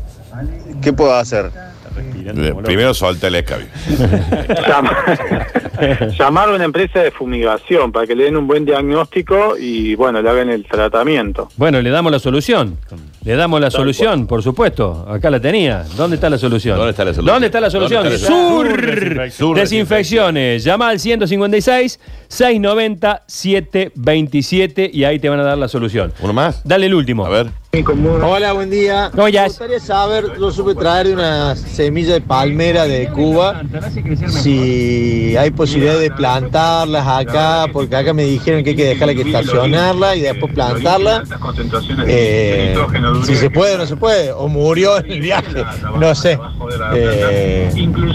¿Qué 0.82 0.94
puedo 0.94 1.16
hacer? 1.16 1.50
Como 2.34 2.44
loco. 2.52 2.64
Primero 2.64 2.94
solta 2.94 3.28
el 3.28 3.36
escabio. 3.36 3.68
Llama- 4.68 4.98
Llamar 6.18 6.50
a 6.50 6.54
una 6.54 6.64
empresa 6.66 7.00
de 7.02 7.12
fumigación 7.12 7.92
para 7.92 8.08
que 8.08 8.16
le 8.16 8.24
den 8.26 8.36
un 8.38 8.48
buen 8.48 8.66
diagnóstico 8.66 9.56
y 9.60 9.94
bueno, 9.96 10.22
le 10.22 10.30
hagan 10.30 10.50
el 10.50 10.66
tratamiento. 10.66 11.50
Bueno, 11.56 11.82
le 11.82 11.90
damos 11.90 12.12
la 12.12 12.20
solución. 12.20 12.78
Le 13.24 13.36
damos 13.36 13.60
la 13.62 13.70
solución, 13.70 14.26
por 14.26 14.42
supuesto. 14.42 15.06
Acá 15.08 15.30
la 15.30 15.40
tenía. 15.40 15.84
¿Dónde 15.96 16.16
está 16.16 16.30
la 16.30 16.38
solución? 16.38 16.78
¿Dónde 16.78 16.92
está 16.92 17.04
la 17.06 17.14
solución? 17.14 17.34
¿Dónde 17.36 17.46
está 17.48 17.62
la 17.62 17.70
solución? 17.70 18.04
¿Dónde 18.04 18.16
está 18.16 18.30
la 18.30 18.38
Sur, 18.38 18.68
solución? 18.68 19.32
Sur 19.32 19.58
Desinfecciones. 19.58 20.64
Llama 20.64 20.90
al 20.90 21.00
156 21.00 22.00
690 22.28 23.24
727 23.28 24.90
y 24.94 25.04
ahí 25.04 25.20
te 25.20 25.30
van 25.30 25.40
a 25.40 25.44
dar 25.44 25.58
la 25.58 25.68
solución. 25.68 26.14
¿Uno 26.22 26.34
más? 26.34 26.62
Dale 26.64 26.88
el 26.88 26.94
último. 26.94 27.26
A 27.26 27.30
ver. 27.30 27.48
Hola, 28.24 28.54
buen 28.54 28.70
día. 28.70 29.12
¿Cómo 29.14 29.28
ya 29.28 29.44
Me 29.44 29.48
gustaría 29.50 29.80
saber, 29.80 30.26
yo 30.40 30.52
supe 30.52 30.74
traer 30.74 31.14
una 31.14 31.56
semilla 31.56 32.14
de 32.14 32.22
palmera 32.22 32.86
de 32.86 33.08
Cuba, 33.10 33.62
si 34.30 35.36
hay 35.38 35.52
posibilidad 35.52 36.00
de 36.00 36.10
plantarlas 36.10 37.06
acá, 37.08 37.68
porque 37.72 37.96
acá 37.96 38.14
me 38.14 38.24
dijeron 38.24 38.64
que 38.64 38.72
hay 38.72 38.76
que 38.76 38.86
dejarla 38.86 39.14
que 39.14 39.22
estacionarla 39.22 40.16
y 40.16 40.22
después 40.22 40.54
plantarla. 40.54 41.24
Eh, 42.08 42.76
si 43.26 43.36
se 43.36 43.50
puede 43.50 43.76
o 43.76 43.78
no 43.78 43.86
se 43.86 43.96
puede, 43.96 44.32
o 44.32 44.48
murió 44.48 44.98
en 44.98 45.12
el 45.12 45.22
viaje, 45.22 45.64
no 46.00 46.16
sé. 46.16 46.40
Eh, 46.96 47.70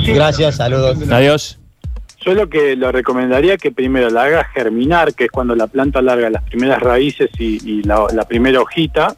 gracias, 0.09 0.57
saludos. 0.57 0.99
Adiós. 1.09 1.62
Yo 2.25 2.35
lo 2.35 2.49
que 2.49 2.77
lo 2.77 2.93
recomendaría 2.93 3.57
que 3.57 3.73
primero 3.73 4.09
la 4.09 4.23
haga 4.25 4.45
germinar, 4.45 5.15
que 5.15 5.25
es 5.25 5.31
cuando 5.31 5.57
la 5.57 5.67
planta 5.67 6.01
larga 6.01 6.31
las 6.31 6.45
primeras 6.45 6.81
raíces 6.81 7.31
y, 7.39 7.83
la 7.83 8.25
primera 8.29 8.61
hojita, 8.61 9.17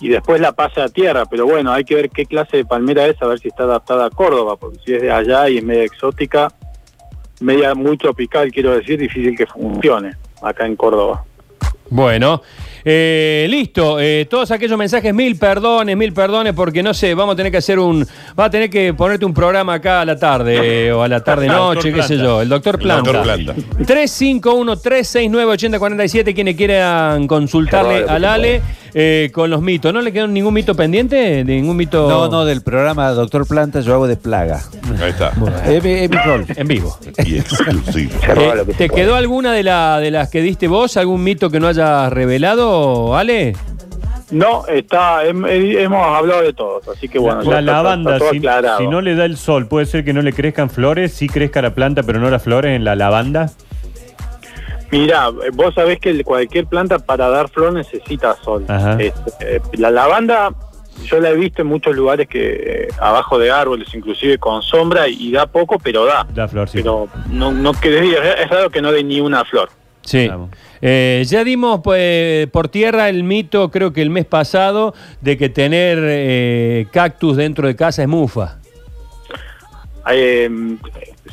y 0.00 0.08
después 0.08 0.40
la 0.40 0.52
pasa 0.52 0.84
a 0.84 0.88
tierra. 0.88 1.26
Pero 1.26 1.46
bueno, 1.46 1.72
hay 1.72 1.84
que 1.84 1.94
ver 1.94 2.10
qué 2.10 2.26
clase 2.26 2.58
de 2.58 2.64
palmera 2.64 3.06
es, 3.06 3.20
a 3.22 3.26
ver 3.26 3.38
si 3.38 3.48
está 3.48 3.64
adaptada 3.64 4.06
a 4.06 4.10
Córdoba, 4.10 4.56
porque 4.56 4.78
si 4.84 4.94
es 4.94 5.02
de 5.02 5.12
allá 5.12 5.48
y 5.48 5.58
es 5.58 5.64
media 5.64 5.84
exótica, 5.84 6.52
media 7.40 7.74
muy 7.74 7.96
tropical, 7.96 8.50
quiero 8.50 8.76
decir, 8.76 8.98
difícil 8.98 9.36
que 9.36 9.46
funcione 9.46 10.16
acá 10.42 10.66
en 10.66 10.74
Córdoba. 10.74 11.24
Bueno, 11.90 12.40
eh, 12.84 13.46
listo. 13.50 13.98
eh, 14.00 14.26
todos 14.30 14.50
aquellos 14.52 14.78
mensajes, 14.78 15.12
mil 15.12 15.36
perdones, 15.36 15.96
mil 15.96 16.12
perdones, 16.12 16.54
porque 16.54 16.82
no 16.82 16.94
sé, 16.94 17.14
vamos 17.14 17.34
a 17.34 17.36
tener 17.36 17.52
que 17.52 17.58
hacer 17.58 17.78
un. 17.78 18.06
Va 18.38 18.46
a 18.46 18.50
tener 18.50 18.70
que 18.70 18.94
ponerte 18.94 19.24
un 19.26 19.34
programa 19.34 19.74
acá 19.74 20.00
a 20.00 20.04
la 20.04 20.16
tarde 20.16 20.86
eh, 20.86 20.92
o 20.92 21.02
a 21.02 21.08
la 21.08 21.22
tarde-noche, 21.22 21.92
qué 21.92 22.02
sé 22.02 22.14
Planta. 22.14 22.24
yo. 22.24 22.40
El 22.42 22.48
doctor 22.48 22.76
El 22.76 22.80
Planta. 22.80 23.12
doctor 23.12 23.22
Planta. 23.24 23.54
351-369-8047, 23.78 26.34
quienes 26.34 26.56
quieran 26.56 27.26
consultarle 27.26 28.04
al 28.08 28.24
Ale 28.24 28.62
eh, 28.94 29.30
con 29.32 29.50
los 29.50 29.60
mitos. 29.62 29.92
¿No 29.92 30.00
le 30.02 30.12
quedó 30.12 30.26
ningún 30.26 30.54
mito 30.54 30.74
pendiente? 30.74 31.44
¿Ningún 31.44 31.76
mito 31.76 32.08
No, 32.08 32.28
no, 32.28 32.44
del 32.44 32.62
programa 32.62 33.10
Doctor 33.10 33.46
Planta 33.46 33.80
yo 33.80 33.94
hago 33.94 34.06
de 34.06 34.16
plaga. 34.16 34.60
Ahí 35.02 35.10
está. 35.10 35.32
Es 35.66 35.82
mi, 35.82 35.90
es 35.92 36.10
mi 36.10 36.16
rol. 36.16 36.46
en 36.56 36.68
vivo? 36.68 36.98
Y 37.24 37.36
exclusivo. 37.38 38.12
Eh, 38.36 38.64
¿Te 38.76 38.88
quedó 38.88 39.14
alguna 39.16 39.52
de, 39.52 39.62
la, 39.62 39.98
de 40.00 40.10
las 40.10 40.28
que 40.30 40.42
diste 40.42 40.68
vos? 40.68 40.96
¿Algún 40.96 41.22
mito 41.22 41.50
que 41.50 41.60
no 41.60 41.68
hayas 41.68 42.12
revelado, 42.12 43.16
Ale? 43.16 43.54
No, 44.30 44.64
está, 44.68 45.24
hem- 45.24 45.44
he- 45.48 45.82
hemos 45.82 46.06
hablado 46.06 46.42
de 46.42 46.52
todos, 46.52 46.86
así 46.86 47.08
que 47.08 47.18
bueno, 47.18 47.42
ya 47.42 47.50
la 47.50 47.58
está- 47.58 47.72
lavanda, 47.72 48.12
está 48.12 48.18
todo 48.20 48.30
si, 48.30 48.36
aclarado. 48.38 48.78
si 48.78 48.86
no 48.86 49.00
le 49.00 49.16
da 49.16 49.24
el 49.24 49.36
sol, 49.36 49.66
puede 49.66 49.86
ser 49.86 50.04
que 50.04 50.12
no 50.12 50.22
le 50.22 50.32
crezcan 50.32 50.70
flores, 50.70 51.12
sí 51.12 51.28
crezca 51.28 51.60
la 51.60 51.74
planta, 51.74 52.04
pero 52.04 52.20
no 52.20 52.30
las 52.30 52.40
flores 52.40 52.76
en 52.76 52.84
la 52.84 52.94
lavanda. 52.94 53.50
Mira, 54.90 55.30
vos 55.52 55.74
sabés 55.74 56.00
que 56.00 56.24
cualquier 56.24 56.66
planta 56.66 56.98
para 56.98 57.28
dar 57.28 57.48
flor 57.48 57.72
necesita 57.72 58.36
sol. 58.42 58.64
Este, 58.98 59.56
eh, 59.56 59.60
la 59.74 59.90
lavanda, 59.90 60.50
yo 61.04 61.20
la 61.20 61.30
he 61.30 61.36
visto 61.36 61.62
en 61.62 61.68
muchos 61.68 61.94
lugares 61.94 62.28
que 62.28 62.86
eh, 62.86 62.88
abajo 63.00 63.38
de 63.38 63.50
árboles, 63.50 63.94
inclusive 63.94 64.38
con 64.38 64.62
sombra, 64.62 65.06
y, 65.08 65.28
y 65.28 65.32
da 65.32 65.46
poco, 65.46 65.78
pero 65.78 66.04
da. 66.04 66.26
Da 66.34 66.48
flor, 66.48 66.68
sí. 66.68 66.78
Pero 66.78 67.08
no, 67.30 67.52
no 67.52 67.70
es 67.70 68.50
raro 68.50 68.70
que 68.70 68.82
no 68.82 68.90
dé 68.90 69.04
ni 69.04 69.20
una 69.20 69.44
flor. 69.44 69.70
Sí. 70.02 70.30
Eh, 70.82 71.22
ya 71.26 71.44
dimos 71.44 71.80
pues, 71.84 72.48
por 72.48 72.68
tierra 72.68 73.08
el 73.08 73.22
mito, 73.22 73.70
creo 73.70 73.92
que 73.92 74.02
el 74.02 74.10
mes 74.10 74.24
pasado, 74.24 74.94
de 75.20 75.36
que 75.36 75.48
tener 75.48 75.98
eh, 76.00 76.86
cactus 76.90 77.36
dentro 77.36 77.66
de 77.68 77.76
casa 77.76 78.02
es 78.02 78.08
mufa. 78.08 78.58
Eh, 80.10 80.50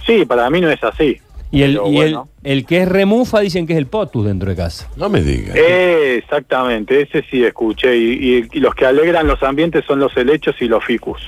sí, 0.06 0.26
para 0.26 0.50
mí 0.50 0.62
no 0.62 0.70
es 0.70 0.84
así. 0.84 1.20
Y, 1.52 1.62
el, 1.64 1.74
Pero 1.74 1.88
y 1.90 1.94
bueno. 1.96 2.28
el, 2.44 2.52
el 2.52 2.66
que 2.66 2.82
es 2.82 2.88
remufa 2.90 3.40
dicen 3.40 3.66
que 3.66 3.74
es 3.74 3.80
el 3.80 3.88
potus 3.88 4.26
dentro 4.26 4.50
de 4.50 4.56
casa. 4.56 4.90
No 4.98 5.08
me 5.10 5.22
digas. 5.22 5.56
Eh, 5.56 6.16
exactamente, 6.18 7.02
ese 7.02 7.24
sí 7.32 7.44
escuché. 7.44 7.96
Y, 7.98 8.38
y- 8.38 8.48
y 8.52 8.60
los 8.60 8.76
que 8.76 8.86
alegran 8.86 9.28
los 9.28 9.42
ambientes 9.44 9.86
son 9.86 10.00
los 10.00 10.16
helechos 10.18 10.56
y 10.60 10.66
los 10.68 10.84
ficus. 10.84 11.20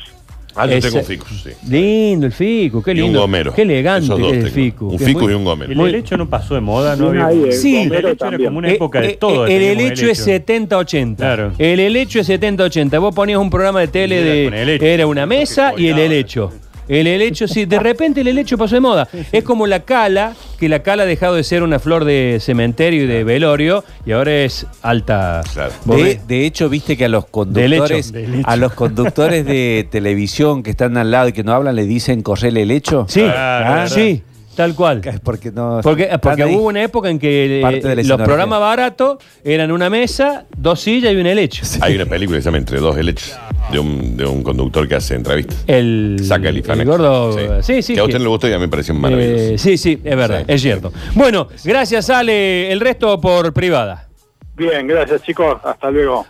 Ah, 0.55 0.65
yo 0.65 0.73
Ese- 0.73 0.88
tengo 0.89 0.99
un 0.99 1.05
ficus, 1.05 1.43
sí. 1.43 1.51
Lindo 1.69 2.25
el 2.25 2.34
ficu, 2.34 2.82
qué 2.84 2.91
Y 2.91 2.95
un 2.95 3.01
lindo. 3.03 3.21
gomero. 3.21 3.53
Qué 3.53 3.62
elegante 3.62 4.05
Esos 4.08 4.17
que 4.17 4.21
dos 4.23 4.32
es 4.34 4.38
el 4.39 4.43
tengo. 4.51 4.55
ficu. 4.55 4.88
Un 4.89 4.99
ficus 4.99 5.23
muy- 5.23 5.32
y 5.32 5.36
un 5.36 5.43
gomero. 5.45 5.71
El 5.71 5.79
helecho 5.95 6.17
no 6.17 6.27
pasó 6.29 6.55
de 6.55 6.62
moda, 6.62 6.95
no 6.97 7.12
Sí, 7.13 7.17
había. 7.17 7.45
el 7.45 7.53
Sí. 7.53 7.77
El 7.77 7.93
helecho 7.93 8.25
era 8.27 8.38
como 8.38 8.58
una 8.58 8.67
Eh, 8.69 8.73
época 8.73 8.99
de 8.99 9.10
eh, 9.12 9.17
todo. 9.17 9.47
eh, 9.47 9.53
el 9.55 9.60
teníamos 9.62 9.84
helecho 9.86 10.12
es 10.12 10.17
70-80. 10.27 11.15
Claro. 11.23 11.53
El 11.58 11.79
helecho 11.79 12.19
es 12.19 12.27
70-80. 12.27 12.99
Vos 12.99 13.15
ponías 13.15 13.39
un 13.39 13.49
programa 13.49 13.79
de 13.79 13.88
tele 13.88 14.21
de. 14.21 14.79
Era 14.93 15.08
una 15.08 15.25
mesa 15.25 15.73
y 15.77 15.88
el 15.88 15.99
helecho. 15.99 16.51
El 16.89 17.06
helecho, 17.06 17.47
sí, 17.47 17.65
de 17.65 17.80
repente 17.80 18.21
el 18.21 18.28
helecho 18.28 18.58
pasó 18.58 18.75
de 18.75 18.82
moda. 18.82 19.08
Es 19.32 19.43
como 19.43 19.67
la 19.67 19.82
cala, 19.82 20.34
que 20.60 20.67
la 20.67 20.82
cala 20.82 21.04
ha 21.04 21.06
dejado 21.06 21.36
de 21.36 21.43
ser 21.43 21.62
una 21.62 21.78
flor 21.78 22.04
de 22.04 22.39
cementerio 22.41 23.04
y 23.04 23.08
de 23.08 23.23
velorio 23.23 23.84
y 24.08 24.12
ahora 24.12 24.43
es 24.43 24.65
alta. 24.82 25.41
Claro. 25.54 25.71
¿Vos 25.86 25.99
De, 26.28 26.45
hecho, 26.45 26.67
viste 26.67 26.97
que 26.97 27.06
a 27.06 27.10
los 27.10 27.25
De 27.25 27.30
conductores, 27.32 28.12
lecho. 28.12 28.12
De 28.12 28.28
lecho. 28.28 28.49
a 28.49 28.56
los 28.56 28.73
conductores 28.73 29.45
de 29.45 29.88
televisión 29.91 30.63
que 30.63 30.71
están 30.71 30.97
al 30.97 31.12
lado 31.12 31.30
y 31.30 31.34
que 31.34 31.43
no 31.43 31.54
hablan, 31.54 31.75
le 31.75 31.86
dicen 31.86 32.23
correle 32.23 32.63
el 32.63 32.71
hecho. 32.71 33.06
Sí, 33.08 33.21
Claro, 33.21 33.82
ah, 33.82 33.88
sí, 33.88 34.23
tal 34.60 34.76
cual. 34.76 35.00
Porque 35.24 35.52
no. 35.52 35.80
Porque, 35.82 36.10
porque 36.22 36.43
hubo 36.43 36.67
una 36.67 36.84
época 36.84 37.10
en 37.10 37.17
que 37.17 37.62
eh, 37.62 38.04
los 38.04 38.19
programas 38.22 38.60
baratos 38.60 39.17
eran 39.41 39.72
una 39.72 39.89
mesa, 39.89 40.45
dos 40.58 40.82
sillas 40.82 41.13
y 41.13 41.15
un 41.15 41.26
helecho. 41.28 41.63
Hay 41.80 41.95
una 41.95 42.06
película 42.06 42.38
que 42.38 42.41
se 42.41 42.48
llama 42.48 42.58
Entre 42.58 42.78
dos 42.80 42.98
helechos 42.98 43.38
de 43.72 43.80
un, 43.80 44.17
de 44.17 44.26
un 44.26 44.43
conductor 44.43 44.86
que 44.86 44.95
hace 44.95 45.15
entrevistas. 45.15 45.63
El, 45.65 46.17
Saca 46.22 46.50
el 46.50 46.58
IFANEX. 46.58 46.89
gordo. 46.89 47.62
Sí, 47.63 47.82
sí. 47.82 47.93
Que 47.93 48.02
a 48.02 48.04
usted 48.04 48.17
no 48.17 48.24
le 48.26 48.30
gustó 48.32 48.50
y 48.50 48.52
a 48.52 48.58
mí 48.58 48.63
me 48.63 48.67
pareció 48.67 48.93
maravilloso. 48.95 49.54
Eh, 49.54 49.58
sí, 49.58 49.78
sí, 49.78 49.98
es 50.04 50.15
verdad, 50.17 50.39
Sí. 50.45 50.54
es 50.54 50.62
cierto. 50.62 50.91
Bueno, 51.15 51.48
gracias 51.63 52.10
Ale, 52.10 52.69
el 52.69 52.82
resto 52.82 53.22
por 53.22 53.54
privada. 53.54 54.10
Bien, 54.58 54.86
gracias 54.88 55.22
chicos, 55.24 55.56
hasta 55.63 55.89
luego. 55.89 56.26